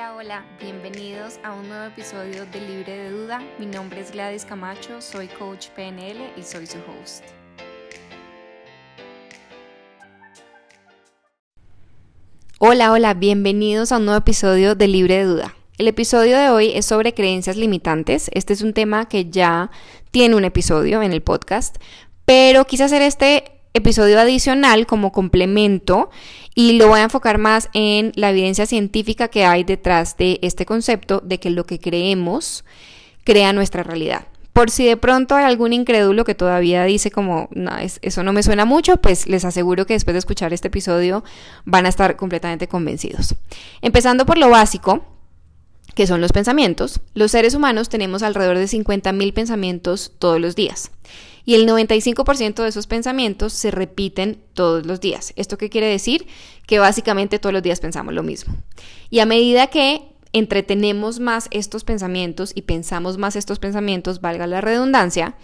Hola, 0.00 0.14
hola, 0.16 0.44
bienvenidos 0.58 1.38
a 1.44 1.52
un 1.52 1.68
nuevo 1.68 1.84
episodio 1.84 2.46
de 2.46 2.58
Libre 2.62 2.96
de 2.96 3.10
Duda. 3.10 3.42
Mi 3.58 3.66
nombre 3.66 4.00
es 4.00 4.10
Gladys 4.10 4.46
Camacho, 4.46 5.02
soy 5.02 5.26
coach 5.26 5.68
PNL 5.76 6.16
y 6.38 6.42
soy 6.42 6.66
su 6.66 6.78
host. 6.78 7.22
Hola, 12.58 12.92
hola, 12.92 13.12
bienvenidos 13.12 13.92
a 13.92 13.98
un 13.98 14.06
nuevo 14.06 14.20
episodio 14.20 14.74
de 14.74 14.88
Libre 14.88 15.18
de 15.18 15.24
Duda. 15.24 15.54
El 15.76 15.86
episodio 15.86 16.38
de 16.38 16.48
hoy 16.48 16.72
es 16.74 16.86
sobre 16.86 17.12
creencias 17.12 17.58
limitantes. 17.58 18.30
Este 18.32 18.54
es 18.54 18.62
un 18.62 18.72
tema 18.72 19.06
que 19.06 19.28
ya 19.28 19.70
tiene 20.12 20.34
un 20.34 20.46
episodio 20.46 21.02
en 21.02 21.12
el 21.12 21.20
podcast, 21.20 21.76
pero 22.24 22.64
quise 22.64 22.84
hacer 22.84 23.02
este 23.02 23.59
episodio 23.72 24.18
adicional 24.18 24.86
como 24.86 25.12
complemento 25.12 26.10
y 26.54 26.72
lo 26.72 26.88
voy 26.88 27.00
a 27.00 27.04
enfocar 27.04 27.38
más 27.38 27.68
en 27.72 28.12
la 28.16 28.30
evidencia 28.30 28.66
científica 28.66 29.28
que 29.28 29.44
hay 29.44 29.64
detrás 29.64 30.16
de 30.16 30.38
este 30.42 30.66
concepto 30.66 31.20
de 31.24 31.38
que 31.38 31.50
lo 31.50 31.64
que 31.64 31.78
creemos 31.78 32.64
crea 33.24 33.52
nuestra 33.52 33.82
realidad. 33.82 34.26
Por 34.52 34.70
si 34.70 34.84
de 34.84 34.96
pronto 34.96 35.36
hay 35.36 35.44
algún 35.44 35.72
incrédulo 35.72 36.24
que 36.24 36.34
todavía 36.34 36.82
dice 36.84 37.12
como, 37.12 37.48
no, 37.52 37.70
eso 37.78 38.22
no 38.24 38.32
me 38.32 38.42
suena 38.42 38.64
mucho, 38.64 38.96
pues 38.96 39.28
les 39.28 39.44
aseguro 39.44 39.86
que 39.86 39.94
después 39.94 40.14
de 40.14 40.18
escuchar 40.18 40.52
este 40.52 40.68
episodio 40.68 41.22
van 41.64 41.86
a 41.86 41.88
estar 41.88 42.16
completamente 42.16 42.66
convencidos. 42.66 43.36
Empezando 43.80 44.26
por 44.26 44.38
lo 44.38 44.50
básico, 44.50 45.04
que 45.94 46.08
son 46.08 46.20
los 46.20 46.32
pensamientos, 46.32 47.00
los 47.14 47.30
seres 47.30 47.54
humanos 47.54 47.88
tenemos 47.88 48.24
alrededor 48.24 48.58
de 48.58 48.64
50.000 48.64 49.32
pensamientos 49.32 50.12
todos 50.18 50.40
los 50.40 50.56
días 50.56 50.90
y 51.44 51.54
el 51.54 51.68
95% 51.68 52.62
de 52.62 52.68
esos 52.68 52.86
pensamientos 52.86 53.52
se 53.52 53.70
repiten 53.70 54.42
todos 54.54 54.86
los 54.86 55.00
días. 55.00 55.32
¿Esto 55.36 55.58
qué 55.58 55.70
quiere 55.70 55.86
decir? 55.86 56.26
Que 56.66 56.78
básicamente 56.78 57.38
todos 57.38 57.52
los 57.52 57.62
días 57.62 57.80
pensamos 57.80 58.14
lo 58.14 58.22
mismo. 58.22 58.54
Y 59.10 59.20
a 59.20 59.26
medida 59.26 59.68
que 59.68 60.02
entretenemos 60.32 61.20
más 61.20 61.48
estos 61.50 61.84
pensamientos 61.84 62.52
y 62.54 62.62
pensamos 62.62 63.18
más 63.18 63.36
estos 63.36 63.58
pensamientos, 63.58 64.20
valga 64.20 64.46
la 64.46 64.60
redundancia, 64.60 65.34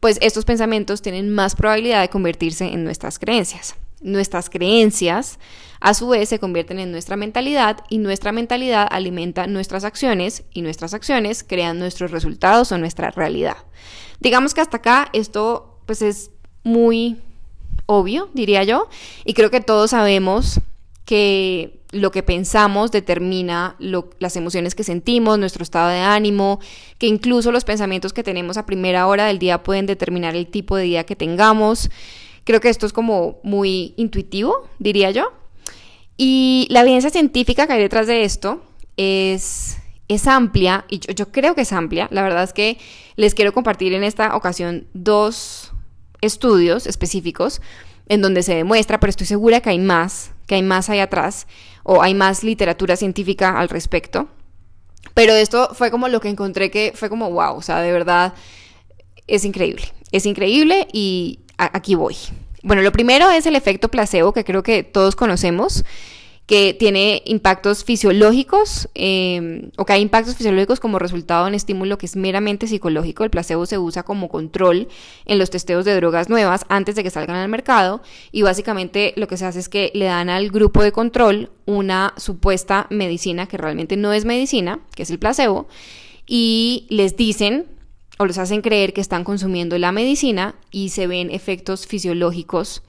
pues 0.00 0.18
estos 0.20 0.44
pensamientos 0.44 1.02
tienen 1.02 1.30
más 1.30 1.54
probabilidad 1.54 2.00
de 2.00 2.08
convertirse 2.08 2.66
en 2.66 2.84
nuestras 2.84 3.18
creencias. 3.18 3.76
Nuestras 4.02 4.50
creencias, 4.50 5.38
a 5.80 5.94
su 5.94 6.08
vez, 6.08 6.28
se 6.28 6.38
convierten 6.38 6.78
en 6.78 6.92
nuestra 6.92 7.16
mentalidad 7.16 7.78
y 7.88 7.98
nuestra 7.98 8.32
mentalidad 8.32 8.86
alimenta 8.90 9.46
nuestras 9.46 9.84
acciones 9.84 10.44
y 10.52 10.62
nuestras 10.62 10.94
acciones 10.94 11.44
crean 11.44 11.78
nuestros 11.78 12.10
resultados 12.10 12.70
o 12.72 12.78
nuestra 12.78 13.10
realidad. 13.10 13.56
Digamos 14.20 14.54
que 14.54 14.60
hasta 14.60 14.76
acá 14.78 15.08
esto 15.12 15.80
pues 15.86 16.02
es 16.02 16.30
muy 16.62 17.20
obvio, 17.86 18.30
diría 18.34 18.62
yo, 18.62 18.88
y 19.24 19.34
creo 19.34 19.50
que 19.50 19.60
todos 19.60 19.90
sabemos 19.90 20.60
que 21.04 21.80
lo 21.90 22.10
que 22.10 22.22
pensamos 22.22 22.90
determina 22.90 23.76
las 23.78 24.36
emociones 24.36 24.74
que 24.74 24.82
sentimos, 24.82 25.38
nuestro 25.38 25.62
estado 25.62 25.90
de 25.90 26.00
ánimo, 26.00 26.58
que 26.98 27.06
incluso 27.06 27.52
los 27.52 27.64
pensamientos 27.64 28.14
que 28.14 28.22
tenemos 28.22 28.56
a 28.56 28.64
primera 28.64 29.06
hora 29.06 29.26
del 29.26 29.38
día 29.38 29.62
pueden 29.62 29.86
determinar 29.86 30.34
el 30.34 30.46
tipo 30.46 30.76
de 30.76 30.84
día 30.84 31.04
que 31.04 31.16
tengamos. 31.16 31.90
Creo 32.44 32.60
que 32.60 32.68
esto 32.68 32.86
es 32.86 32.92
como 32.92 33.38
muy 33.42 33.94
intuitivo, 33.96 34.68
diría 34.78 35.10
yo. 35.10 35.32
Y 36.16 36.66
la 36.70 36.82
evidencia 36.82 37.10
científica 37.10 37.66
que 37.66 37.74
hay 37.74 37.80
detrás 37.80 38.06
de 38.06 38.24
esto 38.24 38.62
es 38.96 39.78
es 40.14 40.26
amplia 40.26 40.84
y 40.88 41.00
yo, 41.14 41.30
creo 41.30 41.54
que 41.54 41.62
es 41.62 41.72
amplia. 41.72 42.08
La 42.10 42.22
verdad 42.22 42.44
es 42.44 42.52
que 42.52 42.78
les 43.16 43.34
quiero 43.34 43.52
compartir 43.52 43.94
en 43.94 44.04
esta 44.04 44.36
ocasión 44.36 44.86
dos 44.92 45.72
estudios 46.20 46.86
específicos 46.86 47.60
en 48.08 48.20
donde 48.20 48.42
se 48.42 48.54
demuestra, 48.54 49.00
pero 49.00 49.10
estoy 49.10 49.26
segura 49.26 49.60
que 49.60 49.70
hay 49.70 49.78
más, 49.78 50.32
que 50.46 50.56
hay 50.56 50.62
más 50.62 50.90
ahí 50.90 51.00
atrás 51.00 51.46
o 51.82 52.02
hay 52.02 52.14
más 52.14 52.44
literatura 52.44 52.96
científica 52.96 53.58
al 53.58 53.68
respecto. 53.68 54.28
Pero 55.14 55.32
esto 55.32 55.70
fue 55.74 55.90
como 55.90 56.08
lo 56.08 56.20
que 56.20 56.28
encontré 56.28 56.70
que 56.70 56.92
fue 56.94 57.08
como 57.08 57.30
wow, 57.30 57.56
o 57.56 57.62
sea, 57.62 57.80
de 57.80 57.92
verdad 57.92 58.34
es 59.26 59.44
increíble. 59.44 59.84
Es 60.10 60.26
increíble 60.26 60.88
y 60.92 61.40
aquí 61.56 61.94
voy. 61.94 62.16
Bueno, 62.62 62.82
lo 62.82 62.92
primero 62.92 63.30
es 63.30 63.46
el 63.46 63.56
efecto 63.56 63.88
placebo 63.88 64.32
que 64.32 64.44
creo 64.44 64.62
que 64.62 64.82
todos 64.82 65.16
conocemos 65.16 65.84
que 66.46 66.74
tiene 66.74 67.22
impactos 67.24 67.84
fisiológicos 67.84 68.88
em, 68.94 69.70
o 69.76 69.86
que 69.86 69.92
hay 69.92 70.02
impactos 70.02 70.36
fisiológicos 70.36 70.80
como 70.80 70.98
resultado 70.98 71.44
de 71.44 71.50
un 71.50 71.54
estímulo 71.54 71.98
que 71.98 72.06
es 72.06 72.16
meramente 72.16 72.66
psicológico. 72.66 73.24
El 73.24 73.30
placebo 73.30 73.64
se 73.64 73.78
usa 73.78 74.02
como 74.02 74.28
control 74.28 74.88
en 75.24 75.38
los 75.38 75.50
testeos 75.50 75.84
de 75.84 75.94
drogas 75.94 76.28
nuevas 76.28 76.66
antes 76.68 76.96
de 76.96 77.04
que 77.04 77.10
salgan 77.10 77.36
al 77.36 77.48
mercado 77.48 78.02
y 78.32 78.42
básicamente 78.42 79.14
lo 79.16 79.28
que 79.28 79.36
se 79.36 79.46
hace 79.46 79.60
es 79.60 79.68
que 79.68 79.92
le 79.94 80.06
dan 80.06 80.28
al 80.28 80.50
grupo 80.50 80.82
de 80.82 80.92
control 80.92 81.50
una 81.64 82.12
supuesta 82.16 82.86
medicina 82.90 83.46
que 83.46 83.56
realmente 83.56 83.96
no 83.96 84.12
es 84.12 84.24
medicina, 84.24 84.80
que 84.94 85.04
es 85.04 85.10
el 85.10 85.18
placebo, 85.18 85.68
y 86.26 86.86
les 86.90 87.16
dicen 87.16 87.66
o 88.18 88.26
los 88.26 88.38
hacen 88.38 88.62
creer 88.62 88.92
que 88.92 89.00
están 89.00 89.24
consumiendo 89.24 89.78
la 89.78 89.92
medicina 89.92 90.54
y 90.70 90.90
se 90.90 91.06
ven 91.06 91.30
efectos 91.30 91.86
fisiológicos 91.86 92.82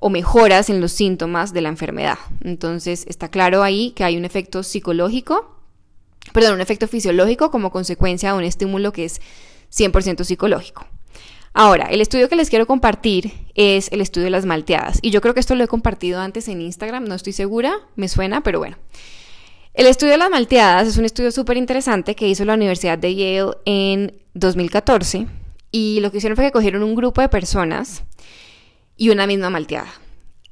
o 0.00 0.10
mejoras 0.10 0.70
en 0.70 0.80
los 0.80 0.92
síntomas 0.92 1.52
de 1.52 1.60
la 1.60 1.68
enfermedad. 1.68 2.18
Entonces 2.42 3.04
está 3.08 3.30
claro 3.30 3.62
ahí 3.62 3.92
que 3.92 4.04
hay 4.04 4.16
un 4.16 4.24
efecto 4.24 4.62
psicológico, 4.62 5.56
perdón, 6.32 6.54
un 6.54 6.60
efecto 6.60 6.88
fisiológico 6.88 7.50
como 7.50 7.70
consecuencia 7.70 8.32
de 8.32 8.38
un 8.38 8.44
estímulo 8.44 8.92
que 8.92 9.04
es 9.04 9.20
100% 9.72 10.24
psicológico. 10.24 10.86
Ahora, 11.54 11.86
el 11.86 12.00
estudio 12.00 12.28
que 12.28 12.36
les 12.36 12.50
quiero 12.50 12.66
compartir 12.66 13.32
es 13.54 13.90
el 13.90 14.00
estudio 14.00 14.26
de 14.26 14.30
las 14.30 14.46
malteadas. 14.46 15.00
Y 15.02 15.10
yo 15.10 15.20
creo 15.20 15.34
que 15.34 15.40
esto 15.40 15.56
lo 15.56 15.64
he 15.64 15.68
compartido 15.68 16.20
antes 16.20 16.46
en 16.46 16.60
Instagram, 16.60 17.04
no 17.04 17.14
estoy 17.14 17.32
segura, 17.32 17.74
me 17.96 18.08
suena, 18.08 18.42
pero 18.42 18.60
bueno. 18.60 18.76
El 19.78 19.86
estudio 19.86 20.10
de 20.10 20.18
las 20.18 20.28
malteadas 20.28 20.88
es 20.88 20.96
un 20.96 21.04
estudio 21.04 21.30
súper 21.30 21.56
interesante 21.56 22.16
que 22.16 22.26
hizo 22.26 22.44
la 22.44 22.54
Universidad 22.54 22.98
de 22.98 23.14
Yale 23.14 23.52
en 23.64 24.12
2014. 24.34 25.28
Y 25.70 26.00
lo 26.00 26.10
que 26.10 26.18
hicieron 26.18 26.34
fue 26.34 26.46
que 26.46 26.50
cogieron 26.50 26.82
un 26.82 26.96
grupo 26.96 27.20
de 27.20 27.28
personas 27.28 28.02
y 28.96 29.10
una 29.10 29.28
misma 29.28 29.50
malteada. 29.50 29.92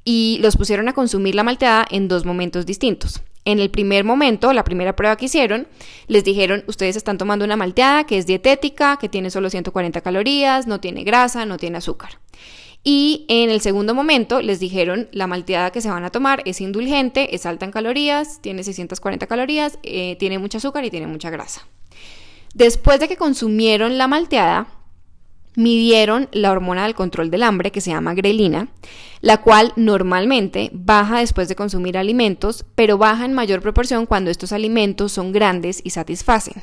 Y 0.04 0.38
los 0.42 0.56
pusieron 0.56 0.88
a 0.88 0.92
consumir 0.92 1.34
la 1.34 1.42
malteada 1.42 1.84
en 1.90 2.06
dos 2.06 2.24
momentos 2.24 2.66
distintos. 2.66 3.20
En 3.44 3.58
el 3.58 3.68
primer 3.68 4.04
momento, 4.04 4.52
la 4.52 4.62
primera 4.62 4.94
prueba 4.94 5.16
que 5.16 5.24
hicieron, 5.24 5.66
les 6.06 6.22
dijeron, 6.22 6.62
ustedes 6.68 6.94
están 6.94 7.18
tomando 7.18 7.44
una 7.44 7.56
malteada 7.56 8.04
que 8.06 8.18
es 8.18 8.26
dietética, 8.26 8.96
que 8.96 9.08
tiene 9.08 9.30
solo 9.30 9.50
140 9.50 10.02
calorías, 10.02 10.68
no 10.68 10.78
tiene 10.78 11.02
grasa, 11.02 11.44
no 11.46 11.56
tiene 11.56 11.78
azúcar. 11.78 12.20
Y 12.88 13.24
en 13.26 13.50
el 13.50 13.60
segundo 13.62 13.96
momento 13.96 14.40
les 14.40 14.60
dijeron, 14.60 15.08
la 15.10 15.26
malteada 15.26 15.72
que 15.72 15.80
se 15.80 15.90
van 15.90 16.04
a 16.04 16.10
tomar 16.10 16.42
es 16.44 16.60
indulgente, 16.60 17.34
es 17.34 17.44
alta 17.44 17.64
en 17.64 17.72
calorías, 17.72 18.40
tiene 18.40 18.62
640 18.62 19.26
calorías, 19.26 19.80
eh, 19.82 20.14
tiene 20.20 20.38
mucho 20.38 20.58
azúcar 20.58 20.84
y 20.84 20.90
tiene 20.90 21.08
mucha 21.08 21.28
grasa. 21.28 21.66
Después 22.54 23.00
de 23.00 23.08
que 23.08 23.16
consumieron 23.16 23.98
la 23.98 24.06
malteada, 24.06 24.68
midieron 25.56 26.28
la 26.30 26.52
hormona 26.52 26.84
del 26.84 26.94
control 26.94 27.28
del 27.28 27.42
hambre 27.42 27.72
que 27.72 27.80
se 27.80 27.90
llama 27.90 28.14
grelina, 28.14 28.68
la 29.20 29.38
cual 29.38 29.72
normalmente 29.74 30.70
baja 30.72 31.18
después 31.18 31.48
de 31.48 31.56
consumir 31.56 31.98
alimentos, 31.98 32.64
pero 32.76 32.98
baja 32.98 33.24
en 33.24 33.34
mayor 33.34 33.62
proporción 33.62 34.06
cuando 34.06 34.30
estos 34.30 34.52
alimentos 34.52 35.10
son 35.10 35.32
grandes 35.32 35.80
y 35.82 35.90
satisfacen. 35.90 36.62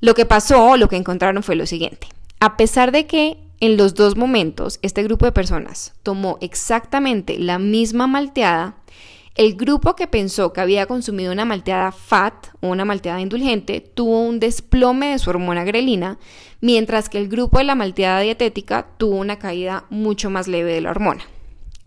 Lo 0.00 0.14
que 0.14 0.24
pasó, 0.24 0.78
lo 0.78 0.88
que 0.88 0.96
encontraron 0.96 1.42
fue 1.42 1.54
lo 1.54 1.66
siguiente. 1.66 2.06
A 2.38 2.56
pesar 2.56 2.92
de 2.92 3.06
que 3.06 3.49
en 3.60 3.76
los 3.76 3.94
dos 3.94 4.16
momentos 4.16 4.78
este 4.82 5.02
grupo 5.02 5.26
de 5.26 5.32
personas 5.32 5.92
tomó 6.02 6.38
exactamente 6.40 7.38
la 7.38 7.58
misma 7.58 8.06
malteada, 8.06 8.76
el 9.36 9.54
grupo 9.54 9.94
que 9.94 10.06
pensó 10.06 10.52
que 10.52 10.60
había 10.60 10.86
consumido 10.86 11.32
una 11.32 11.44
malteada 11.44 11.92
fat 11.92 12.48
o 12.60 12.68
una 12.68 12.84
malteada 12.84 13.20
indulgente 13.20 13.80
tuvo 13.80 14.20
un 14.22 14.40
desplome 14.40 15.12
de 15.12 15.18
su 15.18 15.30
hormona 15.30 15.64
grelina, 15.64 16.18
mientras 16.60 17.08
que 17.08 17.18
el 17.18 17.28
grupo 17.28 17.58
de 17.58 17.64
la 17.64 17.74
malteada 17.74 18.20
dietética 18.20 18.88
tuvo 18.98 19.16
una 19.16 19.38
caída 19.38 19.84
mucho 19.88 20.30
más 20.30 20.48
leve 20.48 20.72
de 20.72 20.80
la 20.80 20.90
hormona. 20.90 21.22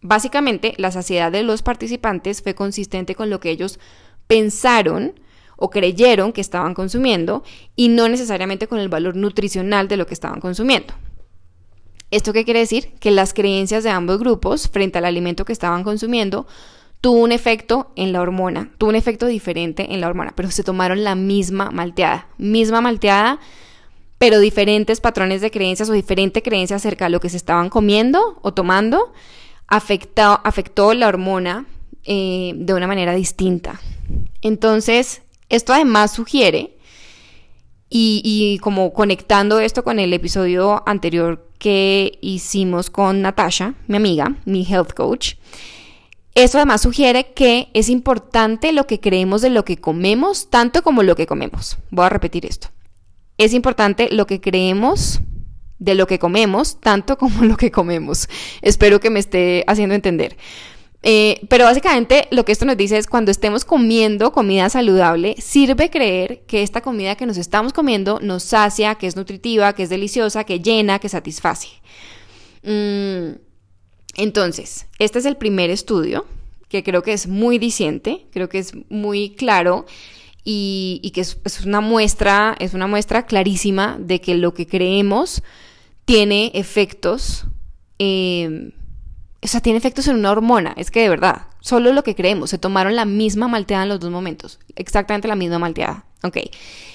Básicamente, 0.02 0.74
la 0.78 0.92
saciedad 0.92 1.32
de 1.32 1.44
los 1.44 1.64
participantes 1.64 2.42
fue 2.42 2.56
consistente 2.56 3.16
con 3.16 3.30
lo 3.30 3.40
que 3.40 3.52
ellos 3.52 3.80
pensaron 4.28 5.20
o 5.56 5.70
creyeron 5.70 6.34
que 6.34 6.42
estaban 6.42 6.74
consumiendo 6.74 7.44
y 7.76 7.90
no 7.90 8.10
necesariamente 8.10 8.68
con 8.68 8.80
el 8.80 8.90
valor 8.90 9.16
nutricional 9.16 9.88
de 9.88 9.98
lo 9.98 10.06
que 10.06 10.14
estaban 10.14 10.40
consumiendo. 10.40 10.94
¿Esto 12.14 12.32
qué 12.32 12.46
quiere 12.46 12.60
decir? 12.60 12.94
Que 13.00 13.10
las 13.10 13.34
creencias 13.34 13.84
de 13.84 13.90
ambos 13.90 14.20
grupos 14.20 14.70
frente 14.70 15.00
al 15.00 15.06
alimento 15.06 15.46
que 15.46 15.52
estaban 15.52 15.84
consumiendo 15.84 16.46
tuvo 17.02 17.18
un 17.18 17.32
efecto 17.32 17.92
en 17.96 18.14
la 18.14 18.22
hormona, 18.22 18.70
tuvo 18.78 18.92
un 18.92 18.96
efecto 18.96 19.26
diferente 19.26 19.96
en 19.96 20.00
la 20.00 20.10
hormona, 20.10 20.32
pero 20.36 20.52
se 20.52 20.64
tomaron 20.64 21.04
la 21.04 21.16
misma 21.16 21.72
malteada, 21.72 22.28
misma 22.38 22.82
malteada, 22.82 23.40
pero 24.20 24.40
diferentes 24.40 25.02
patrones 25.02 25.42
de 25.42 25.50
creencias 25.50 25.90
o 25.90 25.94
diferente 25.94 26.44
creencia 26.44 26.76
acerca 26.76 27.06
de 27.06 27.10
lo 27.10 27.20
que 27.20 27.30
se 27.30 27.38
estaban 27.38 27.70
comiendo 27.70 28.38
o 28.44 28.54
tomando, 28.54 29.12
afectó, 29.68 30.94
la 30.94 31.08
hormona 31.08 31.66
eh, 32.04 32.54
de 32.56 32.74
una 32.76 32.86
manera 32.86 33.16
distinta. 33.16 33.82
Entonces, 34.44 35.24
esto 35.50 35.74
además 35.74 36.14
sugiere, 36.14 36.78
y, 37.90 38.22
y 38.24 38.60
como 38.60 38.94
conectando 38.94 39.60
esto 39.60 39.84
con 39.84 39.98
el 39.98 40.14
episodio 40.14 40.84
anterior 40.88 41.53
que 41.64 42.20
hicimos 42.20 42.90
con 42.90 43.22
Natasha, 43.22 43.76
mi 43.88 43.96
amiga, 43.96 44.36
mi 44.44 44.68
health 44.70 44.92
coach, 44.92 45.36
Eso 46.36 46.58
además 46.58 46.82
sugiere 46.82 47.32
que 47.34 47.70
es 47.74 47.88
importante 47.88 48.74
lo 48.74 48.86
que 48.86 49.00
creemos 49.00 49.42
de 49.42 49.50
lo 49.50 49.64
que 49.64 49.78
comemos, 49.78 50.50
tanto 50.50 50.84
como 50.84 51.04
lo 51.04 51.16
que 51.16 51.26
comemos. 51.26 51.78
Voy 51.90 52.06
a 52.06 52.10
repetir 52.10 52.46
esto. 52.46 52.68
Es 53.38 53.54
importante 53.54 54.10
lo 54.12 54.28
que 54.28 54.42
creemos 54.42 55.22
de 55.80 55.96
lo 55.96 56.06
que 56.06 56.20
comemos, 56.20 56.82
tanto 56.82 57.18
como 57.18 57.46
lo 57.46 57.56
que 57.56 57.72
comemos. 57.72 58.28
Espero 58.62 59.00
que 59.00 59.10
me 59.10 59.20
esté 59.20 59.64
haciendo 59.66 59.96
entender. 59.96 60.36
Eh, 61.06 61.42
pero 61.50 61.66
básicamente 61.66 62.30
lo 62.32 62.46
que 62.46 62.54
esto 62.54 62.64
nos 62.64 62.78
dice 62.78 62.98
es 62.98 63.08
cuando 63.08 63.30
estemos 63.30 63.66
comiendo 63.66 64.32
comida 64.32 64.70
saludable, 64.70 65.36
sirve 65.38 65.90
creer 65.90 66.44
que 66.48 66.64
esta 66.64 66.80
comida 66.80 67.16
que 67.16 67.26
nos 67.26 67.38
estamos 67.38 67.74
comiendo 67.74 68.20
nos 68.22 68.44
sacia, 68.44 68.96
que 68.96 69.08
es 69.08 69.18
nutritiva, 69.18 69.74
que 69.74 69.84
es 69.84 69.90
deliciosa, 69.90 70.46
que 70.46 70.62
llena, 70.62 71.00
que 71.00 71.10
satisface. 71.10 71.68
Mm, 72.64 73.36
entonces, 74.16 74.88
este 74.98 75.20
es 75.20 75.26
el 75.26 75.36
primer 75.36 75.70
estudio 75.70 76.26
que 76.70 76.84
creo 76.84 77.04
que 77.04 77.14
es 77.14 77.28
muy 77.28 77.60
diciente, 77.60 78.26
creo 78.32 78.48
que 78.48 78.60
es 78.60 78.72
muy 78.90 79.32
claro 79.32 79.86
y, 80.46 81.12
que 81.14 81.22
es, 81.22 81.38
una 81.66 81.82
muestra, 81.82 82.56
es 82.60 82.74
una 82.74 82.88
muestra 82.88 83.26
clarísima 83.26 83.98
de 84.00 84.22
que 84.22 84.36
lo 84.36 84.54
que 84.54 84.68
creemos 84.68 85.44
tiene 86.06 86.52
efectos. 86.56 87.46
Eh, 88.00 88.72
o 89.44 89.48
sea, 89.48 89.60
tiene 89.60 89.78
efectos 89.78 90.08
en 90.08 90.16
una 90.16 90.32
hormona. 90.32 90.74
Es 90.78 90.92
que 90.92 91.02
de 91.02 91.10
verdad, 91.10 91.48
solo 91.60 91.92
lo 91.92 92.04
que 92.04 92.16
creemos. 92.16 92.50
Se 92.50 92.58
tomaron 92.58 92.96
la 92.96 93.06
misma 93.06 93.48
malteada 93.48 93.84
en 93.84 93.90
los 93.90 94.00
dos 94.00 94.12
momentos. 94.12 94.60
Exactamente 94.76 95.28
la 95.28 95.36
misma 95.36 95.60
malteada. 95.60 96.06
Ok. 96.24 96.38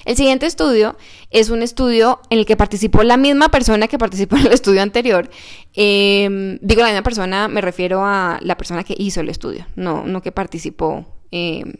El 0.06 0.16
siguiente 0.16 0.46
estudio 0.46 0.96
es 1.30 1.50
un 1.50 1.62
estudio 1.62 2.20
en 2.30 2.38
el 2.38 2.46
que 2.46 2.56
participó 2.56 3.02
la 3.02 3.18
misma 3.18 3.50
persona 3.50 3.86
que 3.86 3.98
participó 3.98 4.36
en 4.36 4.46
el 4.46 4.52
estudio 4.52 4.80
anterior. 4.80 5.28
Em, 5.74 6.58
digo 6.62 6.80
la 6.80 6.88
misma 6.88 7.02
persona, 7.02 7.48
me 7.48 7.60
refiero 7.60 8.04
a 8.04 8.38
la 8.40 8.56
persona 8.56 8.84
que 8.84 8.94
hizo 8.96 9.20
el 9.20 9.28
estudio, 9.28 9.66
no, 9.76 10.06
no 10.06 10.22
que 10.22 10.32
participó 10.32 11.06
em, 11.30 11.74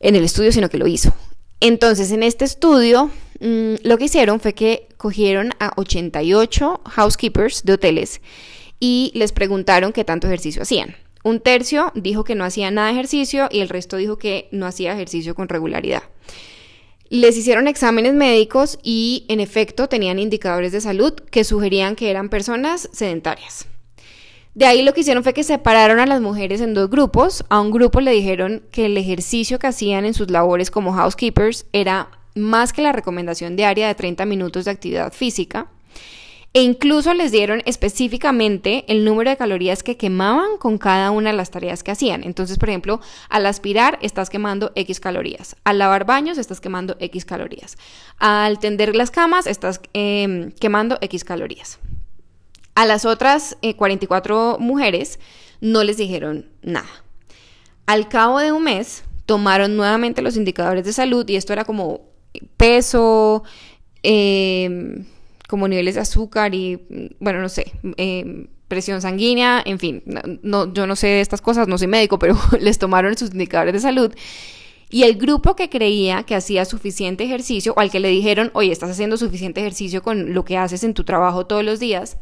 en 0.00 0.16
el 0.16 0.24
estudio, 0.24 0.50
sino 0.50 0.68
que 0.68 0.78
lo 0.78 0.88
hizo. 0.88 1.14
Entonces, 1.60 2.10
en 2.10 2.24
este 2.24 2.44
estudio, 2.44 3.10
mm, 3.40 3.74
lo 3.84 3.96
que 3.96 4.06
hicieron 4.06 4.40
fue 4.40 4.52
que 4.52 4.88
cogieron 4.96 5.52
a 5.60 5.72
88 5.76 6.80
housekeepers 6.84 7.64
de 7.64 7.74
hoteles 7.74 8.20
y 8.80 9.12
les 9.14 9.32
preguntaron 9.32 9.92
qué 9.92 10.04
tanto 10.04 10.26
ejercicio 10.26 10.62
hacían. 10.62 10.96
Un 11.24 11.40
tercio 11.40 11.90
dijo 11.94 12.24
que 12.24 12.34
no 12.34 12.44
hacía 12.44 12.70
nada 12.70 12.88
de 12.88 12.94
ejercicio 12.94 13.48
y 13.50 13.60
el 13.60 13.68
resto 13.68 13.96
dijo 13.96 14.16
que 14.16 14.48
no 14.52 14.66
hacía 14.66 14.92
ejercicio 14.92 15.34
con 15.34 15.48
regularidad. 15.48 16.04
Les 17.08 17.36
hicieron 17.36 17.68
exámenes 17.68 18.14
médicos 18.14 18.78
y 18.82 19.24
en 19.28 19.40
efecto 19.40 19.88
tenían 19.88 20.18
indicadores 20.18 20.72
de 20.72 20.80
salud 20.80 21.14
que 21.14 21.44
sugerían 21.44 21.96
que 21.96 22.10
eran 22.10 22.28
personas 22.28 22.88
sedentarias. 22.92 23.66
De 24.54 24.66
ahí 24.66 24.82
lo 24.82 24.94
que 24.94 25.00
hicieron 25.00 25.22
fue 25.22 25.34
que 25.34 25.44
separaron 25.44 26.00
a 26.00 26.06
las 26.06 26.20
mujeres 26.20 26.60
en 26.60 26.74
dos 26.74 26.88
grupos. 26.88 27.44
A 27.50 27.60
un 27.60 27.70
grupo 27.70 28.00
le 28.00 28.10
dijeron 28.10 28.62
que 28.72 28.86
el 28.86 28.96
ejercicio 28.96 29.58
que 29.58 29.66
hacían 29.66 30.04
en 30.04 30.14
sus 30.14 30.30
labores 30.30 30.70
como 30.70 30.94
housekeepers 30.94 31.66
era 31.72 32.08
más 32.34 32.72
que 32.72 32.82
la 32.82 32.92
recomendación 32.92 33.54
diaria 33.54 33.86
de 33.86 33.94
30 33.94 34.24
minutos 34.24 34.64
de 34.64 34.70
actividad 34.70 35.12
física. 35.12 35.68
E 36.56 36.62
incluso 36.62 37.12
les 37.12 37.32
dieron 37.32 37.60
específicamente 37.66 38.86
el 38.88 39.04
número 39.04 39.28
de 39.28 39.36
calorías 39.36 39.82
que 39.82 39.98
quemaban 39.98 40.56
con 40.58 40.78
cada 40.78 41.10
una 41.10 41.30
de 41.30 41.36
las 41.36 41.50
tareas 41.50 41.82
que 41.82 41.90
hacían. 41.90 42.24
Entonces, 42.24 42.56
por 42.56 42.70
ejemplo, 42.70 42.98
al 43.28 43.44
aspirar 43.44 43.98
estás 44.00 44.30
quemando 44.30 44.72
X 44.74 44.98
calorías. 44.98 45.56
Al 45.64 45.76
lavar 45.76 46.06
baños 46.06 46.38
estás 46.38 46.62
quemando 46.62 46.96
X 46.98 47.26
calorías. 47.26 47.76
Al 48.16 48.58
tender 48.58 48.96
las 48.96 49.10
camas 49.10 49.46
estás 49.46 49.82
em, 49.92 50.50
quemando 50.52 50.96
X 51.02 51.24
calorías. 51.24 51.78
A 52.74 52.86
las 52.86 53.04
otras 53.04 53.58
44 53.76 54.54
eh, 54.54 54.56
mujeres 54.58 55.20
no 55.60 55.84
les 55.84 55.98
dijeron 55.98 56.48
nada. 56.62 56.88
Al 57.84 58.08
cabo 58.08 58.38
de 58.38 58.52
un 58.52 58.62
mes 58.62 59.04
tomaron 59.26 59.76
nuevamente 59.76 60.22
los 60.22 60.38
indicadores 60.38 60.86
de 60.86 60.94
salud 60.94 61.28
y 61.28 61.36
esto 61.36 61.52
era 61.52 61.66
como 61.66 62.00
peso, 62.56 63.44
eh, 64.02 65.04
como 65.48 65.68
niveles 65.68 65.94
de 65.94 66.00
azúcar 66.00 66.54
y, 66.54 67.10
bueno, 67.20 67.40
no 67.40 67.48
sé, 67.48 67.72
eh, 67.96 68.48
presión 68.68 69.00
sanguínea, 69.00 69.62
en 69.64 69.78
fin, 69.78 70.02
no, 70.42 70.72
yo 70.72 70.86
no 70.86 70.96
sé 70.96 71.06
de 71.06 71.20
estas 71.20 71.40
cosas, 71.40 71.68
no 71.68 71.78
soy 71.78 71.86
médico, 71.86 72.18
pero 72.18 72.36
les 72.60 72.78
tomaron 72.78 73.16
sus 73.16 73.30
indicadores 73.30 73.74
de 73.74 73.80
salud. 73.80 74.12
Y 74.88 75.02
el 75.02 75.16
grupo 75.16 75.56
que 75.56 75.68
creía 75.68 76.22
que 76.22 76.36
hacía 76.36 76.64
suficiente 76.64 77.24
ejercicio, 77.24 77.74
o 77.76 77.80
al 77.80 77.90
que 77.90 78.00
le 78.00 78.08
dijeron, 78.08 78.50
oye, 78.54 78.70
estás 78.70 78.90
haciendo 78.90 79.16
suficiente 79.16 79.60
ejercicio 79.60 80.02
con 80.02 80.32
lo 80.32 80.44
que 80.44 80.56
haces 80.56 80.84
en 80.84 80.94
tu 80.94 81.04
trabajo 81.04 81.46
todos 81.46 81.64
los 81.64 81.80
días, 81.80 82.18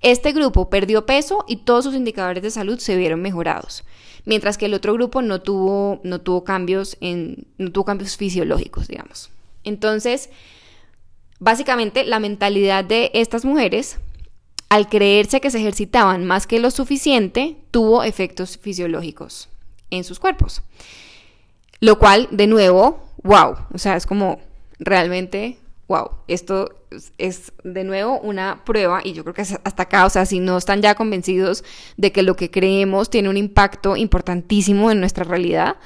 este 0.00 0.32
grupo 0.32 0.70
perdió 0.70 1.06
peso 1.06 1.44
y 1.46 1.56
todos 1.56 1.84
sus 1.84 1.94
indicadores 1.94 2.42
de 2.42 2.50
salud 2.50 2.78
se 2.78 2.96
vieron 2.96 3.20
mejorados, 3.20 3.84
mientras 4.24 4.58
que 4.58 4.66
el 4.66 4.74
otro 4.74 4.94
grupo 4.94 5.22
no 5.22 5.42
tuvo, 5.42 6.00
no 6.04 6.20
tuvo 6.20 6.42
cambios 6.42 6.96
en, 7.00 7.46
no 7.58 7.70
tuvo 7.70 7.84
cambios 7.84 8.16
fisiológicos, 8.16 8.88
digamos. 8.88 9.30
Entonces, 9.62 10.30
Básicamente, 11.40 12.04
la 12.04 12.20
mentalidad 12.20 12.84
de 12.84 13.10
estas 13.14 13.44
mujeres, 13.44 13.98
al 14.68 14.88
creerse 14.88 15.40
que 15.40 15.50
se 15.50 15.58
ejercitaban 15.58 16.24
más 16.26 16.46
que 16.46 16.60
lo 16.60 16.70
suficiente, 16.70 17.56
tuvo 17.70 18.04
efectos 18.04 18.58
fisiológicos 18.58 19.48
en 19.90 20.04
sus 20.04 20.20
cuerpos. 20.20 20.62
Lo 21.80 21.98
cual, 21.98 22.28
de 22.30 22.46
nuevo, 22.46 23.02
wow, 23.22 23.56
o 23.72 23.78
sea, 23.78 23.96
es 23.96 24.06
como 24.06 24.38
realmente, 24.78 25.56
wow, 25.88 26.10
esto 26.28 26.74
es 27.16 27.52
de 27.64 27.84
nuevo 27.84 28.20
una 28.20 28.62
prueba 28.64 29.00
y 29.02 29.14
yo 29.14 29.22
creo 29.24 29.34
que 29.34 29.42
hasta 29.42 29.82
acá, 29.82 30.04
o 30.04 30.10
sea, 30.10 30.26
si 30.26 30.40
no 30.40 30.58
están 30.58 30.82
ya 30.82 30.94
convencidos 30.94 31.64
de 31.96 32.12
que 32.12 32.22
lo 32.22 32.36
que 32.36 32.50
creemos 32.50 33.08
tiene 33.08 33.30
un 33.30 33.36
impacto 33.38 33.96
importantísimo 33.96 34.90
en 34.90 35.00
nuestra 35.00 35.24
realidad, 35.24 35.76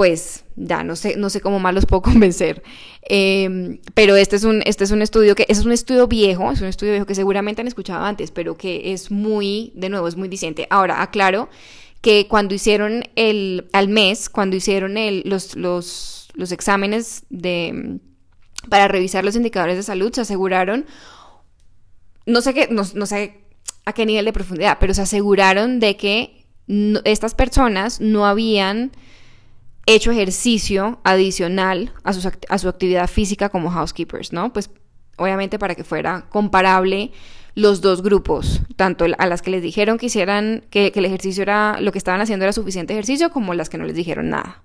pues 0.00 0.46
ya 0.56 0.82
no 0.82 0.96
sé, 0.96 1.16
no 1.18 1.28
sé 1.28 1.42
cómo 1.42 1.60
más 1.60 1.74
los 1.74 1.84
puedo 1.84 2.00
convencer. 2.10 2.62
Em, 3.02 3.80
pero 3.92 4.16
este 4.16 4.36
es, 4.36 4.44
un, 4.44 4.62
este 4.64 4.84
es 4.84 4.92
un 4.92 5.02
estudio 5.02 5.34
que 5.34 5.44
es 5.46 5.62
un 5.62 5.72
estudio 5.72 6.08
viejo, 6.08 6.50
es 6.50 6.62
un 6.62 6.68
estudio 6.68 6.92
viejo 6.92 7.04
que 7.04 7.14
seguramente 7.14 7.60
han 7.60 7.68
escuchado 7.68 8.02
antes, 8.02 8.30
pero 8.30 8.56
que 8.56 8.94
es 8.94 9.10
muy, 9.10 9.72
de 9.74 9.90
nuevo, 9.90 10.08
es 10.08 10.16
muy 10.16 10.28
diciente. 10.28 10.66
Ahora, 10.70 11.02
aclaro 11.02 11.50
que 12.00 12.28
cuando 12.28 12.54
hicieron 12.54 13.02
el, 13.14 13.68
al 13.74 13.88
mes, 13.88 14.30
cuando 14.30 14.56
hicieron 14.56 14.96
el, 14.96 15.22
los, 15.26 15.54
los, 15.54 16.30
los 16.32 16.50
exámenes 16.50 17.24
de, 17.28 17.98
para 18.70 18.88
revisar 18.88 19.22
los 19.22 19.36
indicadores 19.36 19.76
de 19.76 19.82
salud, 19.82 20.14
se 20.14 20.22
aseguraron, 20.22 20.86
no 22.24 22.40
sé 22.40 22.54
qué, 22.54 22.68
no, 22.70 22.84
no 22.94 23.04
sé 23.04 23.44
a 23.84 23.92
qué 23.92 24.06
nivel 24.06 24.24
de 24.24 24.32
profundidad, 24.32 24.78
pero 24.80 24.94
se 24.94 25.02
aseguraron 25.02 25.78
de 25.78 25.98
que 25.98 26.46
estas 27.04 27.34
personas 27.34 28.00
no 28.00 28.24
habían 28.24 28.92
hecho 29.86 30.10
ejercicio 30.10 31.00
adicional 31.04 31.92
a, 32.04 32.12
su 32.12 32.68
actividad 32.68 33.08
física 33.08 33.48
como 33.48 33.70
housekeepers, 33.70 34.32
¿no? 34.32 34.52
Pues 34.52 34.70
obviamente 35.16 35.58
para 35.58 35.74
que 35.74 35.84
fuera 35.84 36.26
comparable 36.28 37.12
los 37.54 37.80
dos 37.80 38.02
grupos, 38.02 38.62
tanto 38.76 39.04
a 39.18 39.26
las 39.26 39.42
que 39.42 39.50
les 39.50 39.62
dijeron 39.62 39.98
que 39.98 40.06
hicieran, 40.06 40.64
que, 40.70 40.92
el 40.94 41.04
ejercicio 41.04 41.42
era, 41.42 41.80
lo 41.80 41.92
que 41.92 41.98
estaban 41.98 42.20
haciendo 42.20 42.44
era 42.44 42.52
suficiente 42.52 42.92
ejercicio, 42.92 43.30
como 43.30 43.54
las 43.54 43.68
que 43.68 43.78
no 43.78 43.84
les 43.84 43.96
dijeron 43.96 44.30
nada. 44.30 44.62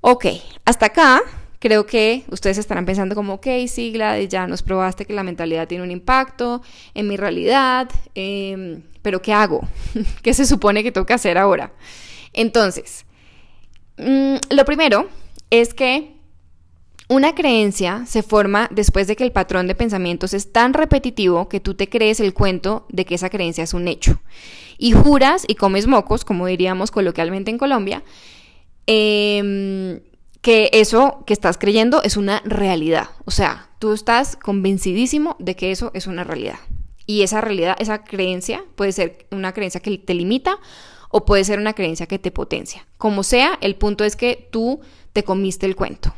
Ok, 0.00 0.26
hasta 0.64 0.86
acá 0.86 1.22
creo 1.58 1.86
que 1.86 2.24
ustedes 2.30 2.58
estarán 2.58 2.86
pensando 2.86 3.14
como, 3.14 3.34
ok, 3.34 3.46
sigla, 3.66 4.20
ya 4.22 4.46
nos 4.46 4.62
probaste 4.62 5.04
que 5.04 5.12
la 5.12 5.24
mentalidad 5.24 5.66
tiene 5.66 5.82
un 5.82 5.90
impacto 5.90 6.62
en 6.94 7.08
mi 7.08 7.16
realidad, 7.16 7.88
em, 8.14 8.82
pero 9.02 9.20
¿qué 9.20 9.32
hago? 9.32 9.66
¿Qué 10.22 10.34
se 10.34 10.46
supone 10.46 10.82
que 10.82 10.92
tengo 10.92 11.06
que 11.06 11.14
hacer 11.14 11.38
ahora? 11.38 11.72
Entonces, 12.32 13.06
Mm, 13.98 14.36
lo 14.50 14.64
primero 14.64 15.08
es 15.50 15.74
que 15.74 16.18
una 17.08 17.34
creencia 17.34 18.04
se 18.06 18.22
forma 18.22 18.68
después 18.70 19.06
de 19.06 19.16
que 19.16 19.24
el 19.24 19.32
patrón 19.32 19.66
de 19.66 19.74
pensamientos 19.74 20.34
es 20.34 20.52
tan 20.52 20.74
repetitivo 20.74 21.48
que 21.48 21.58
tú 21.58 21.74
te 21.74 21.88
crees 21.88 22.20
el 22.20 22.34
cuento 22.34 22.86
de 22.90 23.06
que 23.06 23.14
esa 23.14 23.30
creencia 23.30 23.64
es 23.64 23.72
un 23.72 23.88
hecho. 23.88 24.20
Y 24.76 24.92
juras 24.92 25.44
y 25.48 25.54
comes 25.54 25.86
mocos, 25.86 26.24
como 26.24 26.46
diríamos 26.46 26.90
coloquialmente 26.90 27.50
en 27.50 27.58
Colombia, 27.58 28.02
em, 28.86 30.00
que 30.42 30.70
eso 30.72 31.24
que 31.26 31.32
estás 31.32 31.56
creyendo 31.56 32.02
es 32.02 32.16
una 32.16 32.42
realidad. 32.44 33.08
O 33.24 33.30
sea, 33.30 33.70
tú 33.78 33.94
estás 33.94 34.36
convencidísimo 34.36 35.34
de 35.38 35.56
que 35.56 35.70
eso 35.72 35.90
es 35.94 36.06
una 36.06 36.24
realidad. 36.24 36.58
Y 37.06 37.22
esa 37.22 37.40
realidad, 37.40 37.74
esa 37.80 38.04
creencia 38.04 38.62
puede 38.76 38.92
ser 38.92 39.26
una 39.30 39.52
creencia 39.54 39.80
que 39.80 39.96
te 39.96 40.12
limita 40.12 40.58
o 41.10 41.24
puede 41.24 41.44
ser 41.44 41.58
una 41.58 41.74
creencia 41.74 42.06
que 42.06 42.18
te 42.18 42.30
potencia. 42.30 42.86
Como 42.98 43.22
sea, 43.22 43.58
el 43.60 43.76
punto 43.76 44.04
es 44.04 44.16
que 44.16 44.48
tú 44.50 44.80
te 45.12 45.24
comiste 45.24 45.66
el 45.66 45.76
cuento. 45.76 46.14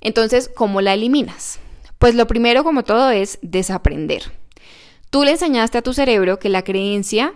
Entonces, 0.00 0.50
¿cómo 0.54 0.80
la 0.80 0.94
eliminas? 0.94 1.58
Pues 1.98 2.14
lo 2.14 2.26
primero, 2.26 2.64
como 2.64 2.82
todo, 2.82 3.10
es 3.10 3.38
desaprender. 3.42 4.22
Tú 5.10 5.24
le 5.24 5.32
enseñaste 5.32 5.78
a 5.78 5.82
tu 5.82 5.92
cerebro 5.92 6.38
que 6.38 6.48
la 6.48 6.62
creencia 6.62 7.34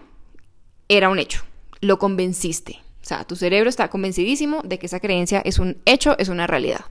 era 0.88 1.09
un 1.09 1.19
hecho, 1.19 1.45
lo 1.81 1.99
convenciste. 1.99 2.81
O 3.02 3.09
sea, 3.09 3.25
tu 3.25 3.37
cerebro 3.37 3.69
está 3.69 3.88
convencidísimo 3.88 4.62
de 4.64 4.78
que 4.78 4.87
esa 4.87 4.99
creencia 4.99 5.40
es 5.45 5.59
un 5.59 5.78
hecho, 5.85 6.16
es 6.19 6.28
una 6.28 6.47
realidad. 6.47 6.87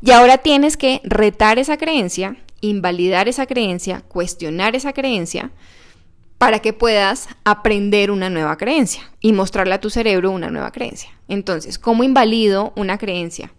Y 0.00 0.10
ahora 0.12 0.38
tienes 0.38 0.76
que 0.76 1.00
retar 1.04 1.58
esa 1.58 1.76
creencia, 1.76 2.36
invalidar 2.60 3.28
esa 3.28 3.46
creencia, 3.46 4.02
cuestionar 4.08 4.74
esa 4.74 4.92
creencia 4.92 5.50
para 6.44 6.58
que 6.58 6.74
puedas 6.74 7.30
aprender 7.44 8.10
una 8.10 8.28
nueva 8.28 8.58
creencia 8.58 9.10
y 9.18 9.32
mostrarle 9.32 9.72
a 9.72 9.80
tu 9.80 9.88
cerebro 9.88 10.30
una 10.30 10.50
nueva 10.50 10.72
creencia. 10.72 11.08
Entonces, 11.26 11.78
¿cómo 11.78 12.04
invalido 12.04 12.74
una 12.76 12.98
creencia? 12.98 13.50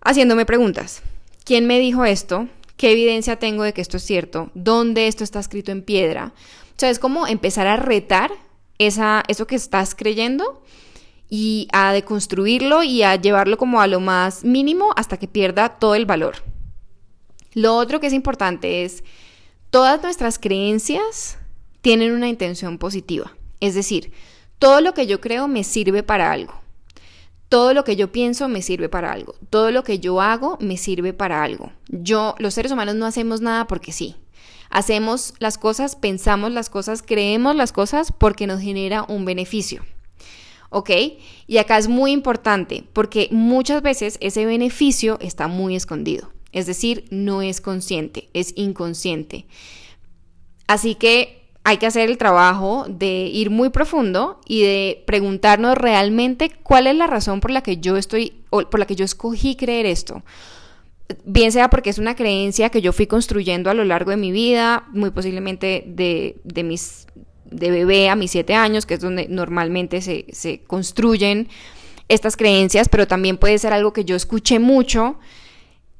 Haciéndome 0.00 0.46
preguntas. 0.46 1.02
¿Quién 1.44 1.66
me 1.66 1.80
dijo 1.80 2.04
esto? 2.04 2.46
¿Qué 2.76 2.92
evidencia 2.92 3.40
tengo 3.40 3.64
de 3.64 3.72
que 3.72 3.80
esto 3.80 3.96
es 3.96 4.04
cierto? 4.04 4.52
¿Dónde 4.54 5.08
esto 5.08 5.24
está 5.24 5.40
escrito 5.40 5.72
en 5.72 5.82
piedra? 5.82 6.32
O 6.36 6.74
sea, 6.76 6.90
es 6.90 7.00
como 7.00 7.26
empezar 7.26 7.66
a 7.66 7.74
retar 7.74 8.30
esa, 8.78 9.24
eso 9.26 9.48
que 9.48 9.56
estás 9.56 9.96
creyendo 9.96 10.62
y 11.28 11.66
a 11.72 11.92
deconstruirlo 11.92 12.84
y 12.84 13.02
a 13.02 13.16
llevarlo 13.16 13.58
como 13.58 13.80
a 13.80 13.88
lo 13.88 13.98
más 13.98 14.44
mínimo 14.44 14.92
hasta 14.94 15.16
que 15.16 15.26
pierda 15.26 15.80
todo 15.80 15.96
el 15.96 16.06
valor. 16.06 16.36
Lo 17.52 17.74
otro 17.74 17.98
que 17.98 18.06
es 18.06 18.12
importante 18.12 18.84
es, 18.84 19.02
todas 19.70 20.00
nuestras 20.04 20.38
creencias 20.38 21.39
tienen 21.80 22.12
una 22.12 22.28
intención 22.28 22.78
positiva. 22.78 23.36
Es 23.60 23.74
decir, 23.74 24.12
todo 24.58 24.80
lo 24.80 24.94
que 24.94 25.06
yo 25.06 25.20
creo 25.20 25.48
me 25.48 25.64
sirve 25.64 26.02
para 26.02 26.32
algo. 26.32 26.54
Todo 27.48 27.74
lo 27.74 27.82
que 27.82 27.96
yo 27.96 28.12
pienso 28.12 28.48
me 28.48 28.62
sirve 28.62 28.88
para 28.88 29.10
algo. 29.12 29.34
Todo 29.50 29.72
lo 29.72 29.82
que 29.82 29.98
yo 29.98 30.20
hago 30.20 30.56
me 30.60 30.76
sirve 30.76 31.12
para 31.12 31.42
algo. 31.42 31.72
Yo, 31.88 32.34
los 32.38 32.54
seres 32.54 32.70
humanos 32.70 32.94
no 32.94 33.06
hacemos 33.06 33.40
nada 33.40 33.66
porque 33.66 33.90
sí. 33.90 34.16
Hacemos 34.70 35.34
las 35.40 35.58
cosas, 35.58 35.96
pensamos 35.96 36.52
las 36.52 36.70
cosas, 36.70 37.02
creemos 37.02 37.56
las 37.56 37.72
cosas 37.72 38.12
porque 38.12 38.46
nos 38.46 38.60
genera 38.60 39.02
un 39.02 39.24
beneficio. 39.24 39.84
¿Ok? 40.68 40.90
Y 41.48 41.58
acá 41.58 41.76
es 41.76 41.88
muy 41.88 42.12
importante 42.12 42.84
porque 42.92 43.26
muchas 43.32 43.82
veces 43.82 44.16
ese 44.20 44.46
beneficio 44.46 45.18
está 45.20 45.48
muy 45.48 45.74
escondido. 45.74 46.32
Es 46.52 46.66
decir, 46.66 47.06
no 47.10 47.42
es 47.42 47.60
consciente, 47.60 48.28
es 48.32 48.52
inconsciente. 48.56 49.46
Así 50.68 50.94
que 50.94 51.39
hay 51.62 51.76
que 51.76 51.86
hacer 51.86 52.08
el 52.08 52.18
trabajo 52.18 52.86
de 52.88 53.26
ir 53.26 53.50
muy 53.50 53.68
profundo 53.68 54.40
y 54.46 54.62
de 54.62 55.02
preguntarnos 55.06 55.76
realmente 55.76 56.50
cuál 56.62 56.86
es 56.86 56.96
la 56.96 57.06
razón 57.06 57.40
por 57.40 57.50
la 57.50 57.62
que 57.62 57.76
yo 57.78 57.96
estoy, 57.96 58.32
o 58.50 58.62
por 58.62 58.80
la 58.80 58.86
que 58.86 58.96
yo 58.96 59.04
escogí 59.04 59.56
creer 59.56 59.86
esto. 59.86 60.22
Bien 61.24 61.52
sea 61.52 61.68
porque 61.68 61.90
es 61.90 61.98
una 61.98 62.14
creencia 62.14 62.70
que 62.70 62.80
yo 62.80 62.92
fui 62.92 63.06
construyendo 63.06 63.68
a 63.68 63.74
lo 63.74 63.84
largo 63.84 64.10
de 64.10 64.16
mi 64.16 64.32
vida, 64.32 64.84
muy 64.92 65.10
posiblemente 65.10 65.84
de, 65.86 66.36
de 66.44 66.62
mis 66.62 67.06
de 67.50 67.70
bebé 67.70 68.08
a 68.08 68.16
mis 68.16 68.30
siete 68.30 68.54
años, 68.54 68.86
que 68.86 68.94
es 68.94 69.00
donde 69.00 69.26
normalmente 69.28 70.00
se, 70.02 70.26
se 70.32 70.60
construyen 70.60 71.48
estas 72.08 72.36
creencias, 72.36 72.88
pero 72.88 73.06
también 73.06 73.36
puede 73.36 73.58
ser 73.58 73.72
algo 73.72 73.92
que 73.92 74.04
yo 74.04 74.16
escuché 74.16 74.58
mucho 74.58 75.18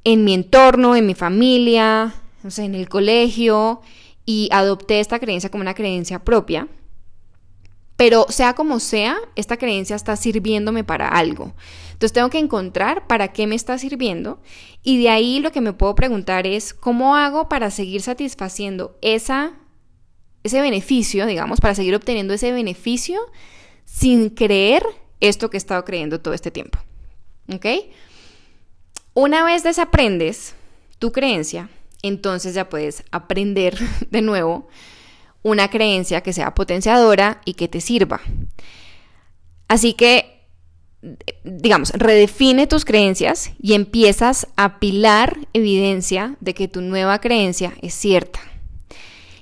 en 0.03 0.23
mi 0.23 0.33
entorno, 0.33 0.95
en 0.95 1.05
mi 1.05 1.13
familia, 1.13 2.15
no 2.43 2.51
sé, 2.51 2.63
en 2.63 2.75
el 2.75 2.89
colegio, 2.89 3.81
y 4.25 4.49
adopté 4.51 4.99
esta 4.99 5.19
creencia 5.19 5.49
como 5.49 5.61
una 5.61 5.73
creencia 5.73 6.23
propia. 6.23 6.67
Pero 7.95 8.25
sea 8.29 8.53
como 8.53 8.79
sea, 8.79 9.17
esta 9.35 9.57
creencia 9.57 9.95
está 9.95 10.15
sirviéndome 10.15 10.83
para 10.83 11.07
algo. 11.07 11.53
Entonces 11.93 12.13
tengo 12.13 12.31
que 12.31 12.39
encontrar 12.39 13.05
para 13.05 13.31
qué 13.31 13.45
me 13.45 13.55
está 13.55 13.77
sirviendo 13.77 14.41
y 14.81 15.01
de 15.03 15.09
ahí 15.09 15.39
lo 15.39 15.51
que 15.51 15.61
me 15.61 15.73
puedo 15.73 15.93
preguntar 15.93 16.47
es 16.47 16.73
cómo 16.73 17.15
hago 17.15 17.47
para 17.47 17.69
seguir 17.69 18.01
satisfaciendo 18.01 18.97
esa, 19.01 19.53
ese 20.43 20.61
beneficio, 20.61 21.27
digamos, 21.27 21.59
para 21.59 21.75
seguir 21.75 21.93
obteniendo 21.93 22.33
ese 22.33 22.51
beneficio 22.51 23.19
sin 23.85 24.29
creer 24.29 24.83
esto 25.19 25.51
que 25.51 25.57
he 25.57 25.59
estado 25.59 25.85
creyendo 25.85 26.19
todo 26.19 26.33
este 26.33 26.49
tiempo. 26.49 26.79
¿Ok? 27.53 27.65
Una 29.13 29.43
vez 29.43 29.61
desaprendes 29.61 30.55
tu 30.97 31.11
creencia, 31.11 31.69
entonces 32.01 32.53
ya 32.53 32.69
puedes 32.69 33.03
aprender 33.11 33.77
de 34.09 34.21
nuevo 34.21 34.67
una 35.43 35.69
creencia 35.69 36.21
que 36.21 36.33
sea 36.33 36.53
potenciadora 36.53 37.41
y 37.45 37.55
que 37.55 37.67
te 37.67 37.81
sirva. 37.81 38.21
Así 39.67 39.93
que, 39.93 40.45
digamos, 41.43 41.91
redefine 41.91 42.67
tus 42.67 42.85
creencias 42.85 43.51
y 43.59 43.73
empiezas 43.73 44.47
a 44.55 44.65
apilar 44.65 45.37
evidencia 45.53 46.35
de 46.41 46.53
que 46.53 46.67
tu 46.67 46.81
nueva 46.81 47.19
creencia 47.19 47.73
es 47.81 47.93
cierta. 47.93 48.39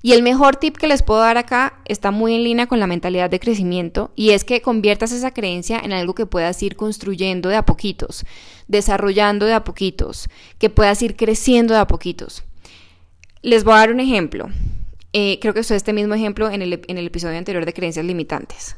Y 0.02 0.14
el 0.14 0.24
mejor 0.24 0.56
tip 0.56 0.78
que 0.78 0.88
les 0.88 1.04
puedo 1.04 1.20
dar 1.20 1.38
acá 1.38 1.82
está 1.84 2.12
muy 2.12 2.34
en 2.34 2.44
línea 2.44 2.68
con 2.68 2.80
la 2.80 2.88
mentalidad 2.88 3.30
de 3.30 3.40
crecimiento 3.40 4.12
y 4.16 4.30
es 4.30 4.46
que 4.46 4.62
conviertas 4.62 5.12
esa 5.12 5.32
creencia 5.32 5.82
en 5.84 5.92
algo 5.92 6.16
que 6.16 6.26
puedas 6.26 6.62
ir 6.64 6.78
construyendo 6.78 7.50
de 7.50 7.58
a 7.58 7.66
poquitos, 7.66 8.24
desarrollando 8.68 9.46
de 9.46 9.54
a 9.54 9.66
poquitos, 9.66 10.30
que 10.58 10.70
puedas 10.70 11.02
ir 11.02 11.18
creciendo 11.18 11.74
de 11.74 11.82
a 11.82 11.88
poquitos. 11.88 12.44
Les 13.42 13.64
voy 13.64 13.74
a 13.74 13.78
dar 13.78 13.92
un 13.92 14.00
ejemplo. 14.00 14.50
Eh, 15.14 15.40
creo 15.42 15.54
que 15.54 15.62
usó 15.62 15.74
este 15.76 15.94
mismo 15.94 16.14
ejemplo 16.14 16.50
en 16.50 16.62
el, 16.62 16.82
en 16.88 16.98
el 16.98 17.08
episodio 17.08 17.38
anterior 17.38 17.66
de 17.66 17.74
creencias 17.74 18.06
limitantes. 18.06 18.76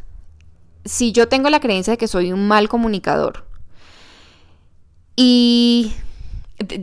Si 0.86 1.12
yo 1.12 1.27
tengo 1.27 1.50
la 1.50 1.60
creencia 1.60 1.91
de 1.91 1.98
que 1.98 2.08
soy 2.08 2.32
un 2.32 2.48
mal 2.48 2.70
comunicador 2.70 3.46
y 5.15 5.91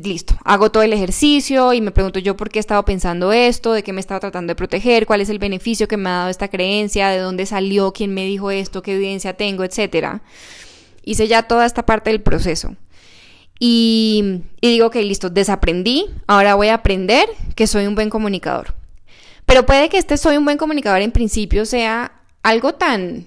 listo, 0.02 0.36
hago 0.44 0.70
todo 0.70 0.82
el 0.82 0.92
ejercicio 0.92 1.72
y 1.72 1.80
me 1.80 1.90
pregunto 1.90 2.18
yo 2.18 2.36
por 2.36 2.50
qué 2.50 2.58
he 2.58 2.60
estado 2.60 2.84
pensando 2.84 3.32
esto, 3.32 3.72
de 3.72 3.82
qué 3.82 3.92
me 3.92 4.00
estaba 4.00 4.20
tratando 4.20 4.50
de 4.50 4.56
proteger, 4.56 5.06
cuál 5.06 5.20
es 5.20 5.30
el 5.30 5.38
beneficio 5.38 5.88
que 5.88 5.96
me 5.96 6.10
ha 6.10 6.14
dado 6.14 6.30
esta 6.30 6.48
creencia, 6.48 7.08
de 7.08 7.18
dónde 7.18 7.46
salió, 7.46 7.92
quién 7.92 8.12
me 8.12 8.24
dijo 8.24 8.50
esto, 8.50 8.82
qué 8.82 8.94
evidencia 8.94 9.34
tengo, 9.34 9.64
etcétera. 9.64 10.22
Hice 11.02 11.26
ya 11.26 11.44
toda 11.44 11.64
esta 11.64 11.86
parte 11.86 12.10
del 12.10 12.20
proceso. 12.20 12.76
Y, 13.58 14.42
digo, 14.62 14.86
ok, 14.86 14.96
listo, 14.96 15.30
desaprendí, 15.30 16.06
ahora 16.26 16.54
voy 16.54 16.68
a 16.68 16.74
aprender 16.74 17.28
que 17.56 17.66
soy 17.66 17.86
un 17.86 17.94
buen 17.94 18.10
comunicador. 18.10 18.74
Pero 19.46 19.66
puede 19.66 19.88
que 19.88 19.98
este 19.98 20.16
soy 20.16 20.36
un 20.36 20.44
buen 20.44 20.58
comunicador 20.58 21.00
en 21.00 21.10
principio 21.10 21.64
sea 21.64 22.12
algo 22.42 22.74
tan, 22.74 23.26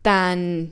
tan 0.00 0.70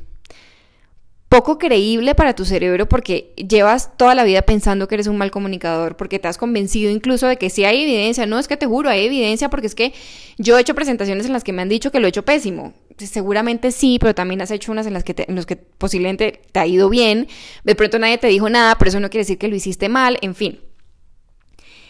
poco 1.28 1.58
creíble 1.58 2.14
para 2.14 2.34
tu 2.34 2.44
cerebro 2.44 2.88
porque 2.88 3.34
llevas 3.36 3.96
toda 3.96 4.14
la 4.14 4.24
vida 4.24 4.42
pensando 4.42 4.88
que 4.88 4.94
eres 4.94 5.06
un 5.06 5.18
mal 5.18 5.30
comunicador, 5.30 5.96
porque 5.96 6.18
te 6.18 6.28
has 6.28 6.38
convencido 6.38 6.90
incluso 6.90 7.26
de 7.26 7.36
que 7.36 7.50
sí 7.50 7.64
hay 7.64 7.82
evidencia, 7.82 8.24
no 8.24 8.38
es 8.38 8.48
que 8.48 8.56
te 8.56 8.66
juro, 8.66 8.88
hay 8.88 9.04
evidencia 9.04 9.50
porque 9.50 9.66
es 9.66 9.74
que 9.74 9.92
yo 10.38 10.56
he 10.56 10.60
hecho 10.60 10.74
presentaciones 10.74 11.26
en 11.26 11.32
las 11.32 11.44
que 11.44 11.52
me 11.52 11.60
han 11.60 11.68
dicho 11.68 11.90
que 11.90 12.00
lo 12.00 12.06
he 12.06 12.10
hecho 12.10 12.24
pésimo. 12.24 12.72
Seguramente 12.98 13.72
sí, 13.72 13.98
pero 14.00 14.14
también 14.14 14.40
has 14.42 14.50
hecho 14.50 14.72
unas 14.72 14.86
en 14.86 14.92
las 14.92 15.04
que, 15.04 15.14
en 15.26 15.34
los 15.34 15.46
que 15.46 15.56
posiblemente 15.56 16.42
te 16.52 16.60
ha 16.60 16.66
ido 16.66 16.88
bien, 16.88 17.28
de 17.64 17.74
pronto 17.74 17.98
nadie 17.98 18.18
te 18.18 18.26
dijo 18.26 18.50
nada, 18.50 18.76
pero 18.78 18.88
eso 18.88 19.00
no 19.00 19.10
quiere 19.10 19.22
decir 19.22 19.38
que 19.38 19.48
lo 19.48 19.56
hiciste 19.56 19.88
mal, 19.88 20.18
en 20.20 20.34
fin. 20.34 20.60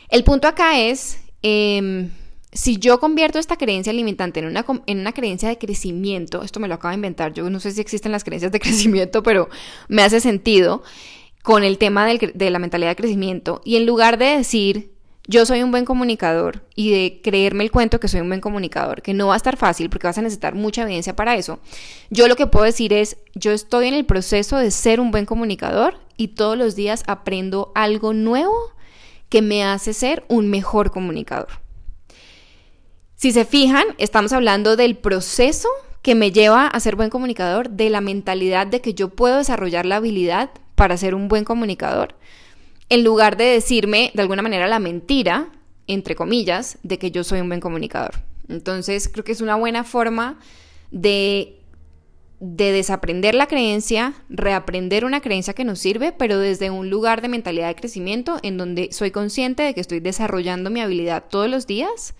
El 0.08 0.24
punto 0.24 0.48
acá 0.48 0.78
es... 0.78 1.18
Em, 1.42 2.10
si 2.50 2.78
yo 2.78 2.98
convierto 2.98 3.38
esta 3.38 3.56
creencia 3.56 3.92
limitante 3.92 4.40
en 4.40 4.46
una, 4.46 4.64
en 4.86 4.98
una 5.00 5.12
creencia 5.12 5.50
de 5.50 5.58
crecimiento, 5.58 6.42
esto 6.42 6.60
me 6.60 6.68
lo 6.68 6.74
acabo 6.74 6.90
de 6.90 6.96
inventar, 6.96 7.34
yo 7.34 7.48
no 7.50 7.60
sé 7.60 7.72
si 7.72 7.80
existen 7.80 8.10
las 8.10 8.24
creencias 8.24 8.50
de 8.52 8.60
crecimiento, 8.60 9.22
pero 9.22 9.48
me 9.88 10.02
hace 10.02 10.20
sentido 10.20 10.82
con 11.42 11.62
el 11.62 11.78
tema 11.78 12.06
de 12.06 12.50
la 12.50 12.58
mentalidad 12.58 12.90
de 12.90 12.96
crecimiento, 12.96 13.60
y 13.64 13.76
en 13.76 13.86
lugar 13.86 14.18
de 14.18 14.36
decir, 14.38 14.97
yo 15.28 15.44
soy 15.44 15.62
un 15.62 15.70
buen 15.70 15.84
comunicador 15.84 16.64
y 16.74 16.90
de 16.90 17.20
creerme 17.22 17.62
el 17.62 17.70
cuento 17.70 18.00
que 18.00 18.08
soy 18.08 18.22
un 18.22 18.28
buen 18.28 18.40
comunicador, 18.40 19.02
que 19.02 19.12
no 19.12 19.28
va 19.28 19.34
a 19.34 19.36
estar 19.36 19.58
fácil 19.58 19.90
porque 19.90 20.06
vas 20.06 20.16
a 20.16 20.22
necesitar 20.22 20.54
mucha 20.54 20.82
evidencia 20.82 21.14
para 21.14 21.36
eso, 21.36 21.60
yo 22.08 22.28
lo 22.28 22.34
que 22.34 22.46
puedo 22.46 22.64
decir 22.64 22.94
es, 22.94 23.18
yo 23.34 23.52
estoy 23.52 23.88
en 23.88 23.94
el 23.94 24.06
proceso 24.06 24.56
de 24.56 24.70
ser 24.70 25.00
un 25.00 25.10
buen 25.10 25.26
comunicador 25.26 25.98
y 26.16 26.28
todos 26.28 26.56
los 26.56 26.74
días 26.76 27.04
aprendo 27.06 27.72
algo 27.74 28.14
nuevo 28.14 28.72
que 29.28 29.42
me 29.42 29.62
hace 29.62 29.92
ser 29.92 30.24
un 30.28 30.48
mejor 30.48 30.90
comunicador. 30.90 31.60
Si 33.14 33.32
se 33.32 33.44
fijan, 33.44 33.84
estamos 33.98 34.32
hablando 34.32 34.76
del 34.76 34.96
proceso 34.96 35.68
que 36.00 36.14
me 36.14 36.32
lleva 36.32 36.68
a 36.68 36.80
ser 36.80 36.96
buen 36.96 37.10
comunicador, 37.10 37.68
de 37.68 37.90
la 37.90 38.00
mentalidad 38.00 38.66
de 38.66 38.80
que 38.80 38.94
yo 38.94 39.10
puedo 39.10 39.36
desarrollar 39.36 39.84
la 39.84 39.96
habilidad 39.96 40.50
para 40.74 40.96
ser 40.96 41.14
un 41.14 41.28
buen 41.28 41.44
comunicador, 41.44 42.14
en 42.88 43.04
lugar 43.04 43.36
de 43.36 43.44
decirme 43.44 44.10
de 44.14 44.22
alguna 44.22 44.42
manera 44.42 44.66
la 44.66 44.78
mentira, 44.78 45.50
entre 45.86 46.14
comillas, 46.14 46.78
de 46.82 46.98
que 46.98 47.10
yo 47.10 47.24
soy 47.24 47.40
un 47.40 47.48
buen 47.48 47.60
comunicador. 47.60 48.14
Entonces, 48.48 49.08
creo 49.08 49.24
que 49.24 49.32
es 49.32 49.40
una 49.40 49.56
buena 49.56 49.84
forma 49.84 50.38
de, 50.90 51.60
de 52.40 52.72
desaprender 52.72 53.34
la 53.34 53.46
creencia, 53.46 54.14
reaprender 54.30 55.04
una 55.04 55.20
creencia 55.20 55.54
que 55.54 55.64
nos 55.64 55.78
sirve, 55.78 56.12
pero 56.12 56.38
desde 56.38 56.70
un 56.70 56.88
lugar 56.88 57.20
de 57.20 57.28
mentalidad 57.28 57.68
de 57.68 57.74
crecimiento 57.74 58.38
en 58.42 58.56
donde 58.56 58.90
soy 58.92 59.10
consciente 59.10 59.62
de 59.62 59.74
que 59.74 59.80
estoy 59.80 60.00
desarrollando 60.00 60.70
mi 60.70 60.80
habilidad 60.80 61.24
todos 61.28 61.48
los 61.50 61.66
días 61.66 62.14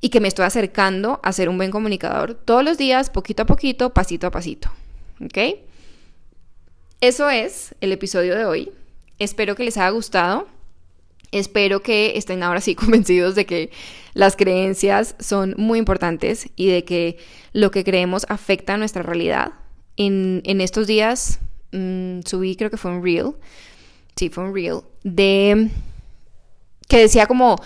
y 0.00 0.10
que 0.10 0.20
me 0.20 0.28
estoy 0.28 0.44
acercando 0.44 1.18
a 1.22 1.32
ser 1.32 1.48
un 1.48 1.56
buen 1.56 1.70
comunicador 1.70 2.34
todos 2.34 2.62
los 2.62 2.78
días, 2.78 3.10
poquito 3.10 3.44
a 3.44 3.46
poquito, 3.46 3.90
pasito 3.94 4.26
a 4.26 4.30
pasito. 4.30 4.70
¿Ok? 5.24 5.38
Eso 7.00 7.30
es 7.30 7.74
el 7.80 7.92
episodio 7.92 8.36
de 8.36 8.44
hoy. 8.44 8.72
Espero 9.18 9.54
que 9.56 9.64
les 9.64 9.76
haya 9.76 9.90
gustado. 9.90 10.46
Espero 11.30 11.82
que 11.82 12.16
estén 12.16 12.42
ahora 12.42 12.60
sí 12.60 12.74
convencidos 12.76 13.34
de 13.34 13.46
que 13.46 13.70
las 14.14 14.36
creencias 14.36 15.14
son 15.18 15.54
muy 15.56 15.78
importantes 15.78 16.48
y 16.56 16.68
de 16.68 16.84
que 16.84 17.18
lo 17.52 17.70
que 17.70 17.84
creemos 17.84 18.26
afecta 18.28 18.74
a 18.74 18.76
nuestra 18.78 19.02
realidad. 19.02 19.52
En, 19.96 20.60
estos 20.60 20.86
días 20.86 21.40
mm, 21.72 22.20
subí, 22.24 22.54
creo 22.54 22.70
que 22.70 22.76
fue 22.76 22.92
un 22.92 23.02
reel, 23.02 23.32
sí, 24.14 24.28
fue 24.28 24.44
un 24.44 24.54
reel, 24.54 24.80
de 25.02 25.70
que 26.88 26.98
decía 26.98 27.26
como 27.26 27.56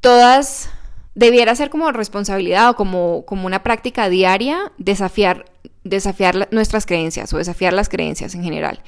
todas 0.00 0.70
debiera 1.14 1.54
ser 1.54 1.70
como 1.70 1.90
responsabilidad 1.92 2.70
o 2.70 2.76
como, 2.76 3.24
como 3.26 3.46
una 3.46 3.62
práctica 3.62 4.08
diaria 4.08 4.72
desafiar, 4.78 5.44
desafiar 5.84 6.48
nuestras 6.50 6.86
creencias 6.86 7.32
o 7.32 7.38
desafiar 7.38 7.72
las 7.72 7.88
creencias 7.88 8.34
en 8.34 8.42
general. 8.42 8.80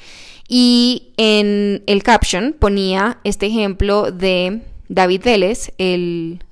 Y 0.55 1.15
en 1.17 1.83
el 1.87 2.03
caption 2.03 2.53
ponía 2.53 3.19
este 3.25 3.47
ejemplo 3.47 4.13
de 4.13 4.61
David 4.91 5.23
Vélez, 5.25 5.73
el, 5.79 6.45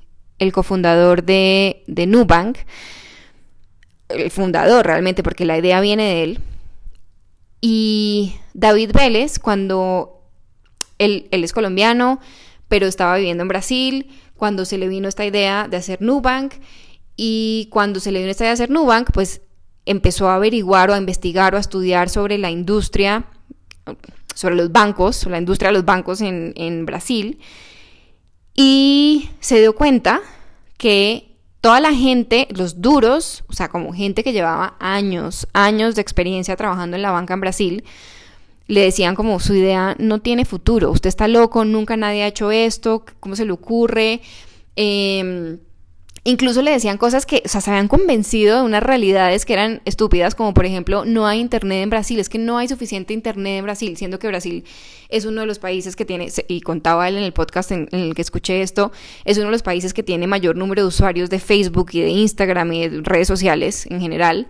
cofundador 0.54 1.23
de, 1.23 1.85
de 1.87 2.07
Nubank, 2.07 2.57
el 4.09 4.30
fundador 4.30 4.87
realmente, 4.87 5.23
porque 5.23 5.45
la 5.45 5.59
idea 5.59 5.83
viene 5.83 6.04
de 6.04 6.23
él. 6.23 6.38
Y 7.61 8.37
David 8.54 8.92
Vélez, 8.95 9.38
cuando 9.38 10.23
él, 10.97 11.28
él 11.30 11.45
es 11.45 11.52
colombiano, 11.52 12.21
pero 12.69 12.87
estaba 12.87 13.19
viviendo 13.19 13.42
en 13.42 13.49
Brasil, 13.49 14.11
cuando 14.35 14.64
se 14.64 14.78
le 14.78 14.88
vino 14.88 15.09
esta 15.09 15.26
idea 15.26 15.69
de 15.69 15.76
hacer 15.76 16.00
Nubank, 16.00 16.54
y 17.19 17.69
cuando 17.71 18.00
se 18.00 18.12
le 18.12 18.21
vino 18.21 18.30
esta 18.30 18.45
idea 18.45 18.52
de 18.52 18.62
hacer 18.62 18.71
Nubank, 18.71 19.11
pues 19.12 19.42
empezó 19.85 20.30
a 20.30 20.37
averiguar 20.37 20.88
o 20.88 20.95
a 20.95 20.99
investigar 20.99 21.52
o 21.52 21.59
a 21.59 21.61
estudiar 21.61 22.09
sobre 22.09 22.38
la 22.38 22.50
industria, 22.50 23.26
sobre 24.34 24.56
los 24.56 24.72
bancos, 24.72 25.26
la 25.26 25.38
industria 25.38 25.68
de 25.68 25.75
los 25.75 25.84
bancos 25.84 26.20
en, 26.20 26.52
en 26.56 26.87
Brasil, 26.87 27.38
y 28.54 29.30
se 29.40 29.60
dio 29.60 29.75
cuenta 29.75 30.20
que 30.76 31.37
toda 31.60 31.80
la 31.80 31.92
gente, 31.92 32.49
los 32.50 32.80
duros, 32.80 33.44
o 33.49 33.52
sea, 33.52 33.68
como 33.68 33.92
gente 33.92 34.25
que 34.25 34.32
llevaba 34.32 34.76
años, 34.80 35.46
años 35.52 35.94
de 35.94 36.02
experiencia 36.02 36.56
trabajando 36.56 36.96
en 36.96 37.02
la 37.02 37.10
banca 37.10 37.34
en 37.34 37.40
Brasil, 37.40 37.84
le 38.66 38.82
decían 38.82 39.14
como 39.14 39.40
su 39.40 39.54
idea 39.54 39.96
no 39.99 40.20
tiene 40.20 40.44
futuro, 40.44 40.90
usted 40.90 41.08
está 41.08 41.26
loco, 41.28 41.64
nunca 41.64 41.96
nadie 41.96 42.22
ha 42.22 42.28
hecho 42.28 42.50
esto, 42.50 43.04
¿cómo 43.18 43.37
se 43.37 43.44
le 43.44 43.52
ocurre? 43.52 44.20
Eh, 44.76 45.58
Incluso 46.22 46.60
le 46.60 46.70
decían 46.70 46.98
cosas 46.98 47.24
que, 47.24 47.42
o 47.46 47.48
sea, 47.48 47.62
se 47.62 47.70
habían 47.70 47.88
convencido 47.88 48.58
de 48.58 48.62
unas 48.64 48.82
realidades 48.82 49.46
que 49.46 49.54
eran 49.54 49.80
estúpidas, 49.86 50.34
como 50.34 50.52
por 50.52 50.66
ejemplo, 50.66 51.06
no 51.06 51.26
hay 51.26 51.40
internet 51.40 51.82
en 51.82 51.88
Brasil, 51.88 52.18
es 52.20 52.28
que 52.28 52.38
no 52.38 52.58
hay 52.58 52.68
suficiente 52.68 53.14
internet 53.14 53.58
en 53.58 53.64
Brasil, 53.64 53.96
siendo 53.96 54.18
que 54.18 54.28
Brasil 54.28 54.64
es 55.08 55.24
uno 55.24 55.40
de 55.40 55.46
los 55.46 55.58
países 55.58 55.96
que 55.96 56.04
tiene, 56.04 56.28
y 56.46 56.60
contaba 56.60 57.08
él 57.08 57.16
en 57.16 57.24
el 57.24 57.32
podcast 57.32 57.72
en, 57.72 57.88
el 57.92 58.14
que 58.14 58.20
escuché 58.20 58.60
esto, 58.60 58.92
es 59.24 59.38
uno 59.38 59.46
de 59.46 59.52
los 59.52 59.62
países 59.62 59.94
que 59.94 60.02
tiene 60.02 60.26
mayor 60.26 60.56
número 60.56 60.82
de 60.82 60.88
usuarios 60.88 61.30
de 61.30 61.38
Facebook 61.38 61.90
y 61.92 62.02
de 62.02 62.10
Instagram 62.10 62.70
y 62.74 62.88
de 62.88 63.00
redes 63.02 63.26
sociales 63.26 63.86
en 63.86 64.00
general. 64.00 64.48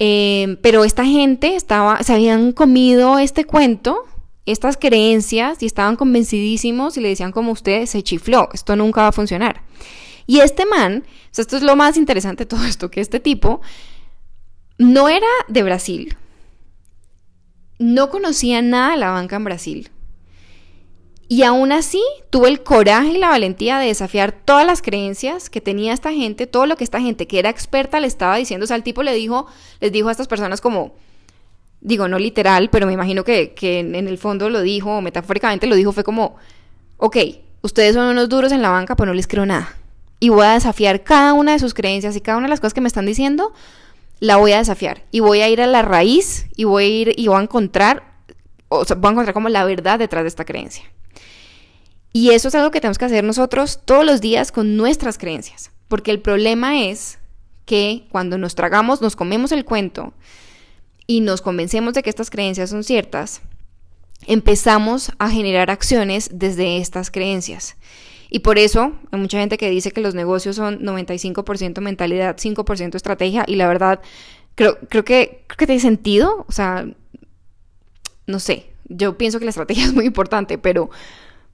Em, 0.00 0.56
pero 0.60 0.82
esta 0.82 1.04
gente 1.04 1.54
estaba, 1.54 2.02
se 2.02 2.12
habían 2.12 2.50
comido 2.50 3.20
este 3.20 3.44
cuento, 3.44 4.04
estas 4.44 4.76
creencias, 4.76 5.62
y 5.62 5.66
estaban 5.66 5.94
convencidísimos 5.94 6.96
y 6.96 7.00
le 7.00 7.10
decían 7.10 7.30
como 7.30 7.52
usted 7.52 7.86
se 7.86 8.02
chifló, 8.02 8.48
esto 8.52 8.74
nunca 8.74 9.02
va 9.02 9.08
a 9.08 9.12
funcionar. 9.12 9.67
Y 10.28 10.40
este 10.40 10.66
man, 10.66 11.04
esto 11.34 11.56
es 11.56 11.62
lo 11.62 11.74
más 11.74 11.96
interesante 11.96 12.44
de 12.44 12.48
todo 12.48 12.62
esto, 12.66 12.90
que 12.90 13.00
este 13.00 13.18
tipo 13.18 13.62
no 14.76 15.08
era 15.08 15.26
de 15.48 15.62
Brasil, 15.62 16.18
no 17.78 18.10
conocía 18.10 18.60
nada 18.60 18.90
de 18.90 18.98
la 18.98 19.10
banca 19.10 19.36
en 19.36 19.44
Brasil. 19.44 19.90
Y 21.28 21.44
aún 21.44 21.72
así 21.72 22.02
tuvo 22.28 22.46
el 22.46 22.62
coraje 22.62 23.12
y 23.12 23.16
la 23.16 23.30
valentía 23.30 23.78
de 23.78 23.86
desafiar 23.86 24.32
todas 24.32 24.66
las 24.66 24.82
creencias 24.82 25.48
que 25.48 25.62
tenía 25.62 25.94
esta 25.94 26.12
gente, 26.12 26.46
todo 26.46 26.66
lo 26.66 26.76
que 26.76 26.84
esta 26.84 27.00
gente 27.00 27.26
que 27.26 27.38
era 27.38 27.48
experta 27.48 27.98
le 27.98 28.06
estaba 28.06 28.36
diciendo. 28.36 28.64
O 28.64 28.66
sea, 28.66 28.76
el 28.76 28.82
tipo 28.82 29.02
le 29.02 29.14
dijo, 29.14 29.46
les 29.80 29.92
dijo 29.92 30.10
a 30.10 30.12
estas 30.12 30.28
personas 30.28 30.60
como, 30.60 30.94
digo, 31.80 32.06
no 32.06 32.18
literal, 32.18 32.68
pero 32.68 32.86
me 32.86 32.92
imagino 32.92 33.24
que, 33.24 33.54
que 33.54 33.78
en 33.78 33.94
el 33.94 34.18
fondo 34.18 34.50
lo 34.50 34.60
dijo, 34.60 34.98
o 34.98 35.00
metafóricamente 35.00 35.66
lo 35.66 35.74
dijo, 35.74 35.92
fue 35.92 36.04
como, 36.04 36.36
ok, 36.98 37.16
ustedes 37.62 37.94
son 37.94 38.08
unos 38.08 38.28
duros 38.28 38.52
en 38.52 38.60
la 38.60 38.68
banca, 38.68 38.94
pues 38.94 39.06
no 39.06 39.14
les 39.14 39.26
creo 39.26 39.46
nada 39.46 39.74
y 40.20 40.30
voy 40.30 40.44
a 40.44 40.54
desafiar 40.54 41.04
cada 41.04 41.32
una 41.32 41.52
de 41.52 41.58
sus 41.58 41.74
creencias 41.74 42.16
y 42.16 42.20
cada 42.20 42.38
una 42.38 42.46
de 42.46 42.50
las 42.50 42.60
cosas 42.60 42.74
que 42.74 42.80
me 42.80 42.88
están 42.88 43.06
diciendo, 43.06 43.52
la 44.20 44.36
voy 44.36 44.52
a 44.52 44.58
desafiar 44.58 45.04
y 45.10 45.20
voy 45.20 45.40
a 45.40 45.48
ir 45.48 45.60
a 45.60 45.66
la 45.66 45.82
raíz 45.82 46.46
y 46.56 46.64
voy 46.64 46.84
a 46.84 46.88
ir 46.88 47.14
y 47.16 47.28
voy 47.28 47.38
a 47.38 47.42
encontrar, 47.42 48.02
o 48.68 48.84
sea, 48.84 48.96
voy 48.96 49.08
a 49.08 49.12
encontrar 49.12 49.34
como 49.34 49.48
la 49.48 49.64
verdad 49.64 49.98
detrás 49.98 50.24
de 50.24 50.28
esta 50.28 50.44
creencia. 50.44 50.84
Y 52.12 52.30
eso 52.30 52.48
es 52.48 52.54
algo 52.54 52.70
que 52.70 52.80
tenemos 52.80 52.98
que 52.98 53.04
hacer 53.04 53.22
nosotros 53.22 53.80
todos 53.84 54.04
los 54.04 54.20
días 54.20 54.50
con 54.50 54.76
nuestras 54.76 55.18
creencias, 55.18 55.70
porque 55.88 56.10
el 56.10 56.20
problema 56.20 56.84
es 56.84 57.18
que 57.64 58.06
cuando 58.10 58.38
nos 58.38 58.54
tragamos, 58.54 59.02
nos 59.02 59.14
comemos 59.14 59.52
el 59.52 59.64
cuento 59.64 60.14
y 61.06 61.20
nos 61.20 61.42
convencemos 61.42 61.94
de 61.94 62.02
que 62.02 62.10
estas 62.10 62.30
creencias 62.30 62.70
son 62.70 62.82
ciertas, 62.82 63.42
empezamos 64.26 65.12
a 65.18 65.30
generar 65.30 65.70
acciones 65.70 66.30
desde 66.32 66.78
estas 66.78 67.10
creencias. 67.10 67.76
Y 68.30 68.40
por 68.40 68.58
eso 68.58 68.92
hay 69.10 69.18
mucha 69.18 69.38
gente 69.38 69.56
que 69.58 69.70
dice 69.70 69.90
que 69.90 70.00
los 70.00 70.14
negocios 70.14 70.56
son 70.56 70.80
95% 70.80 71.80
mentalidad, 71.80 72.36
5% 72.36 72.94
estrategia. 72.94 73.44
Y 73.46 73.56
la 73.56 73.68
verdad, 73.68 74.00
creo, 74.54 74.78
creo, 74.88 75.04
que, 75.04 75.44
que 75.56 75.66
tiene 75.66 75.80
sentido. 75.80 76.44
O 76.48 76.52
sea, 76.52 76.86
no 78.26 78.38
sé, 78.38 78.66
yo 78.88 79.16
pienso 79.16 79.38
que 79.38 79.46
la 79.46 79.50
estrategia 79.50 79.84
es 79.86 79.94
muy 79.94 80.06
importante, 80.06 80.58
pero, 80.58 80.90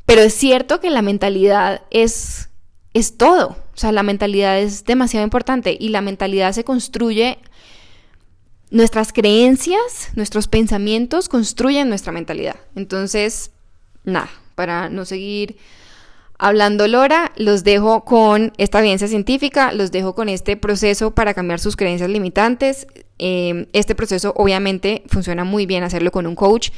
pero 0.06 0.22
es 0.22 0.34
cierto 0.34 0.80
que 0.80 0.90
la 0.90 1.02
mentalidad 1.02 1.82
es, 1.90 2.50
es 2.92 3.16
todo. 3.16 3.56
O 3.74 3.76
sea, 3.76 3.92
la 3.92 4.02
mentalidad 4.02 4.58
es 4.58 4.84
demasiado 4.84 5.24
importante 5.24 5.76
y 5.78 5.88
la 5.88 6.00
mentalidad 6.00 6.52
se 6.52 6.64
construye, 6.64 7.38
nuestras 8.70 9.12
creencias, 9.12 10.10
nuestros 10.16 10.48
pensamientos 10.48 11.28
construyen 11.28 11.88
nuestra 11.88 12.12
mentalidad. 12.12 12.56
Entonces, 12.74 13.52
nada, 14.04 14.30
para 14.56 14.88
no 14.88 15.04
seguir 15.04 15.56
Hablando 16.46 16.86
Lora, 16.88 17.32
los 17.36 17.64
dejo 17.64 18.04
con 18.04 18.52
esta 18.58 18.80
evidencia 18.80 19.08
científica, 19.08 19.72
los 19.72 19.90
dejo 19.92 20.14
con 20.14 20.28
este 20.28 20.58
proceso 20.58 21.14
para 21.14 21.32
cambiar 21.32 21.58
sus 21.58 21.74
creencias 21.74 22.10
limitantes. 22.10 22.86
Em, 23.16 23.64
este 23.72 23.94
proceso 23.94 24.34
obviamente 24.36 25.04
funciona 25.06 25.44
muy 25.44 25.64
bien 25.64 25.84
hacerlo 25.84 26.12
con 26.12 26.26
un 26.26 26.34
coach. 26.34 26.68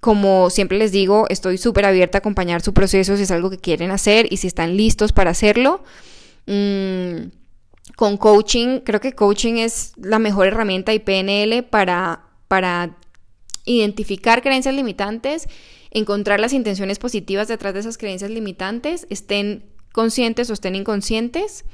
Como 0.00 0.48
siempre 0.48 0.78
les 0.78 0.92
digo, 0.92 1.26
estoy 1.28 1.58
súper 1.58 1.84
abierta 1.84 2.16
a 2.16 2.20
acompañar 2.20 2.62
su 2.62 2.72
proceso 2.72 3.18
si 3.18 3.24
es 3.24 3.30
algo 3.30 3.50
que 3.50 3.58
quieren 3.58 3.90
hacer 3.90 4.32
y 4.32 4.38
si 4.38 4.46
están 4.46 4.78
listos 4.78 5.12
para 5.12 5.32
hacerlo. 5.32 5.84
Mm, 6.46 7.32
con 7.96 8.16
coaching, 8.16 8.80
creo 8.80 9.02
que 9.02 9.12
coaching 9.12 9.56
es 9.56 9.92
la 9.98 10.18
mejor 10.18 10.46
herramienta 10.46 10.94
y 10.94 11.00
PNL 11.00 11.64
para, 11.64 12.22
para 12.48 12.96
identificar 13.66 14.40
creencias 14.40 14.74
limitantes 14.74 15.48
encontrar 15.98 16.40
las 16.40 16.52
intenciones 16.52 16.98
positivas 16.98 17.48
detrás 17.48 17.74
de 17.74 17.80
esas 17.80 17.98
creencias 17.98 18.30
limitantes, 18.30 19.06
estén 19.10 19.64
conscientes 19.92 20.50
o 20.50 20.52
estén 20.52 20.74
inconscientes, 20.74 21.64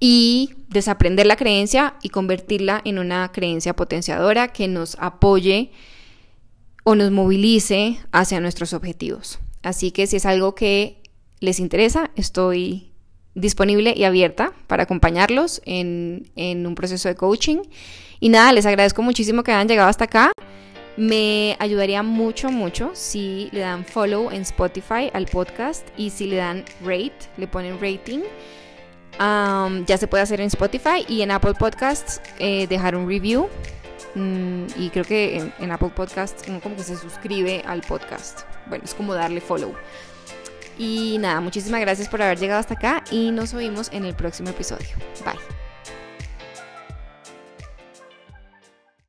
y 0.00 0.50
desaprender 0.68 1.26
la 1.26 1.36
creencia 1.36 1.94
y 2.02 2.10
convertirla 2.10 2.80
en 2.84 2.98
una 2.98 3.32
creencia 3.32 3.74
potenciadora 3.74 4.48
que 4.48 4.68
nos 4.68 4.96
apoye 5.00 5.72
o 6.84 6.94
nos 6.94 7.10
movilice 7.10 7.98
hacia 8.12 8.40
nuestros 8.40 8.72
objetivos. 8.72 9.40
Así 9.62 9.90
que 9.90 10.06
si 10.06 10.16
es 10.16 10.26
algo 10.26 10.54
que 10.54 11.02
les 11.40 11.58
interesa, 11.58 12.10
estoy 12.14 12.92
disponible 13.34 13.92
y 13.96 14.04
abierta 14.04 14.52
para 14.66 14.84
acompañarlos 14.84 15.62
en, 15.64 16.30
en 16.36 16.66
un 16.66 16.74
proceso 16.74 17.08
de 17.08 17.16
coaching. 17.16 17.58
Y 18.20 18.28
nada, 18.28 18.52
les 18.52 18.66
agradezco 18.66 19.02
muchísimo 19.02 19.42
que 19.42 19.52
hayan 19.52 19.68
llegado 19.68 19.88
hasta 19.88 20.04
acá. 20.04 20.32
Me 20.98 21.56
ayudaría 21.60 22.02
mucho, 22.02 22.50
mucho 22.50 22.90
si 22.92 23.50
le 23.52 23.60
dan 23.60 23.84
follow 23.84 24.32
en 24.32 24.42
Spotify 24.42 25.08
al 25.12 25.26
podcast 25.26 25.86
y 25.96 26.10
si 26.10 26.26
le 26.26 26.34
dan 26.36 26.64
rate, 26.84 27.14
le 27.36 27.46
ponen 27.46 27.78
rating. 27.80 28.22
ya 29.86 29.96
se 29.96 30.08
puede 30.08 30.24
hacer 30.24 30.40
en 30.40 30.48
Spotify 30.48 31.06
y 31.06 31.22
en 31.22 31.30
Apple 31.30 31.54
Podcasts 31.54 32.20
eh, 32.40 32.66
dejar 32.66 32.96
un 32.96 33.06
review. 33.06 33.48
Mm, 34.16 34.64
y 34.76 34.90
creo 34.90 35.04
que 35.04 35.52
en, 35.60 35.70
Apple 35.70 35.92
Podcasts 35.94 36.42
como 36.60 36.74
que 36.74 36.82
se 36.82 36.96
suscribe 36.96 37.62
al 37.64 37.82
podcast. 37.82 38.40
Bueno, 38.66 38.84
es 38.84 38.92
como 38.92 39.14
darle 39.14 39.40
follow. 39.40 39.74
Y 40.78 41.18
nada, 41.20 41.40
muchísimas 41.40 41.80
gracias 41.80 42.08
por 42.08 42.22
haber 42.22 42.40
llegado 42.40 42.58
hasta 42.58 42.74
acá 42.74 43.04
y 43.12 43.30
nos 43.30 43.54
oímos 43.54 43.88
en 43.92 44.04
el 44.04 44.16
próximo 44.16 44.50
episodio. 44.50 44.96
Bye. 45.24 45.57